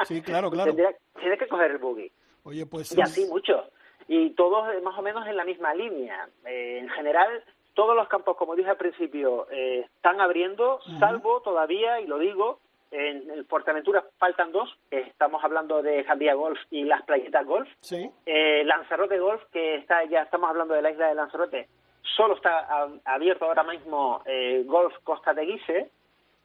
[0.05, 0.75] Sí, claro, claro.
[0.75, 2.11] Tendría- tienes que coger el buggy.
[2.45, 3.65] Oye, pues Y así mucho.
[4.09, 6.29] Y todos eh, más o menos en la misma línea.
[6.47, 7.45] Eh, en general,
[7.75, 12.61] todos los campos, como dije al principio, eh, están abriendo, salvo todavía, y lo digo,
[12.91, 17.68] en el Fuerteventura faltan dos, estamos hablando de Jandía Golf y las Playetas Golf.
[17.80, 18.11] Sí.
[18.24, 21.68] Eh, Lanzarote Golf, que está ya estamos hablando de la isla de Lanzarote,
[22.03, 25.91] solo está a- abierto ahora mismo eh, Golf Costa de Guise.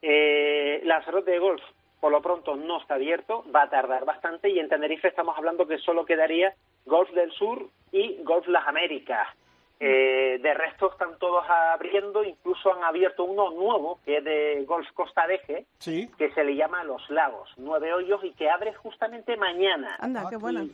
[0.01, 1.61] Eh, Lanzarote Golf,
[1.99, 4.49] por lo pronto, no está abierto, va a tardar bastante.
[4.49, 6.53] Y en Tenerife estamos hablando que solo quedaría
[6.85, 9.27] Golf del Sur y Golf Las Américas.
[9.83, 14.87] Eh, de resto están todos abriendo, incluso han abierto uno nuevo, que es de Golf
[14.93, 16.07] Costa de Eje, Sí.
[16.19, 19.95] que se le llama Los Lagos, nueve hoyos y que abre justamente mañana.
[19.99, 20.67] Anda, qué bueno.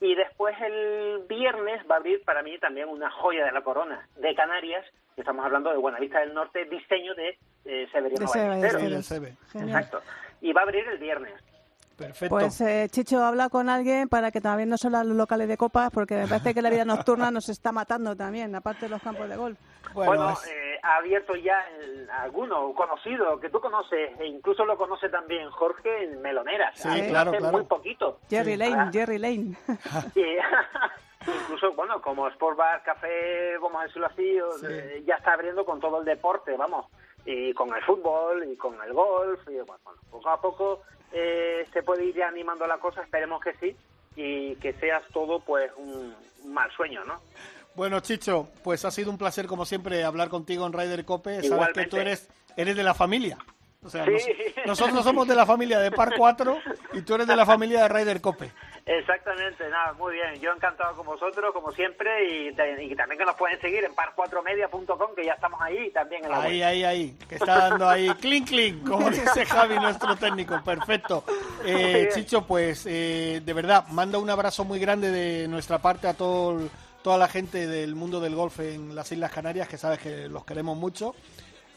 [0.00, 4.08] Y después el viernes va a abrir para mí también una joya de la corona
[4.16, 4.84] de Canarias,
[5.14, 7.36] que estamos hablando de Buenavista del Norte, diseño de
[7.66, 9.12] eh, Severiano De Ballesteros.
[9.54, 10.00] Exacto.
[10.40, 11.32] Y va a abrir el viernes.
[11.96, 12.34] Perfecto.
[12.34, 15.90] Pues eh, Chicho, habla con alguien para que también no solo los locales de copas,
[15.92, 19.28] porque me parece que la vida nocturna nos está matando también, aparte de los campos
[19.28, 19.58] de golf.
[19.94, 24.76] Bueno, es- eh, ha abierto ya el- alguno conocido que tú conoces, e incluso lo
[24.76, 26.72] conoce también Jorge en Meloneras.
[26.76, 27.52] Sí, claro, claro.
[27.56, 28.18] muy poquito.
[28.28, 28.90] Jerry Lane, Ah.
[28.92, 29.54] Jerry Lane.
[31.26, 34.38] Incluso, bueno, como Sport Bar, Café, vamos a decirlo así,
[34.68, 36.86] eh, ya está abriendo con todo el deporte, vamos,
[37.24, 41.82] y con el fútbol, y con el golf, y bueno, poco a poco eh, se
[41.82, 43.76] puede ir ya animando la cosa, esperemos que sí,
[44.16, 46.14] y que seas todo, pues, un,
[46.44, 47.20] un mal sueño, ¿no?
[47.74, 51.34] Bueno, Chicho, pues ha sido un placer, como siempre, hablar contigo en Ryder Cope.
[51.34, 51.80] Sabes Igualmente.
[51.82, 53.36] que tú eres, eres de la familia.
[53.84, 54.12] O sea, Sí.
[54.12, 56.58] nos- nosotros somos de la familia de Par 4
[56.94, 58.50] y tú eres de la familia de Ryder Cope.
[58.86, 60.34] Exactamente, nada, muy bien.
[60.40, 65.24] Yo encantado con vosotros, como siempre, y, también que nos pueden seguir en par4media.com, que
[65.24, 66.68] ya estamos ahí, también en la Ahí, web.
[66.68, 67.16] ahí, ahí.
[67.28, 70.60] Que está dando ahí clink, clink, como dice Javi, nuestro técnico.
[70.64, 71.24] Perfecto.
[71.64, 72.08] Eh.
[72.12, 76.60] Chicho, pues eh, de verdad, manda un abrazo muy grande de nuestra parte a todo,
[77.02, 80.44] toda la gente del mundo del golf en las Islas Canarias, que sabes que los
[80.44, 81.14] queremos mucho.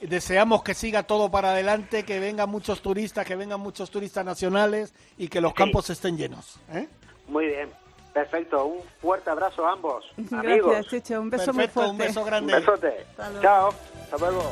[0.01, 4.93] Deseamos que siga todo para adelante, que vengan muchos turistas, que vengan muchos turistas nacionales
[5.17, 6.59] y que los campos estén llenos.
[6.71, 6.87] ¿eh?
[7.27, 7.69] Muy bien,
[8.13, 8.65] perfecto.
[8.65, 10.05] Un fuerte abrazo a ambos.
[10.31, 10.71] Amigos.
[10.71, 11.19] Gracias, Chicho.
[11.19, 11.91] Un beso muy Perfecto, fuerte.
[11.91, 12.53] un beso grande.
[12.53, 13.05] Un besote.
[13.17, 13.41] Hasta.
[13.41, 13.69] Chao.
[14.03, 14.51] Hasta luego.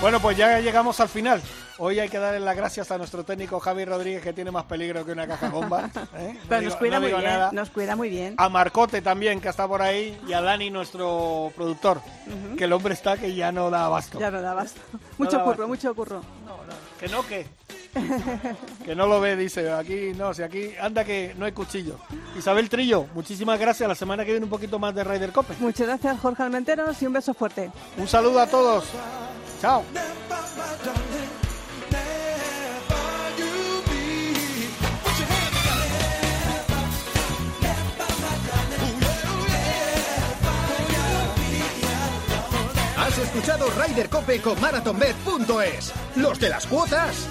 [0.00, 1.40] Bueno, pues ya llegamos al final.
[1.78, 5.04] Hoy hay que darle las gracias a nuestro técnico Javi Rodríguez, que tiene más peligro
[5.04, 5.88] que una caja bomba.
[6.16, 6.34] ¿eh?
[6.34, 7.50] No Pero digo- nos cuida no muy bien, nada.
[7.52, 8.34] nos cuida muy bien.
[8.36, 12.00] A Marcote también, que está por ahí, y a Dani, nuestro productor,
[12.56, 14.20] que el hombre está que ya no da abasto.
[14.20, 14.80] Ya no da basta.
[15.18, 16.20] Mucho curro, mucho curro.
[17.00, 17.46] Que no, que.
[18.84, 19.72] que no lo ve, dice.
[19.72, 21.96] Aquí no, si aquí anda que no hay cuchillo.
[22.36, 23.88] Isabel Trillo, muchísimas gracias.
[23.88, 25.54] La semana que viene un poquito más de Ryder Cope.
[25.60, 27.70] Muchas gracias, Jorge Almenteros, y un beso fuerte.
[27.96, 28.84] Un saludo a todos.
[29.64, 29.82] Has
[43.18, 45.92] escuchado Ryder Cope con MarathonBet.es.
[46.16, 47.26] Los de las cuotas.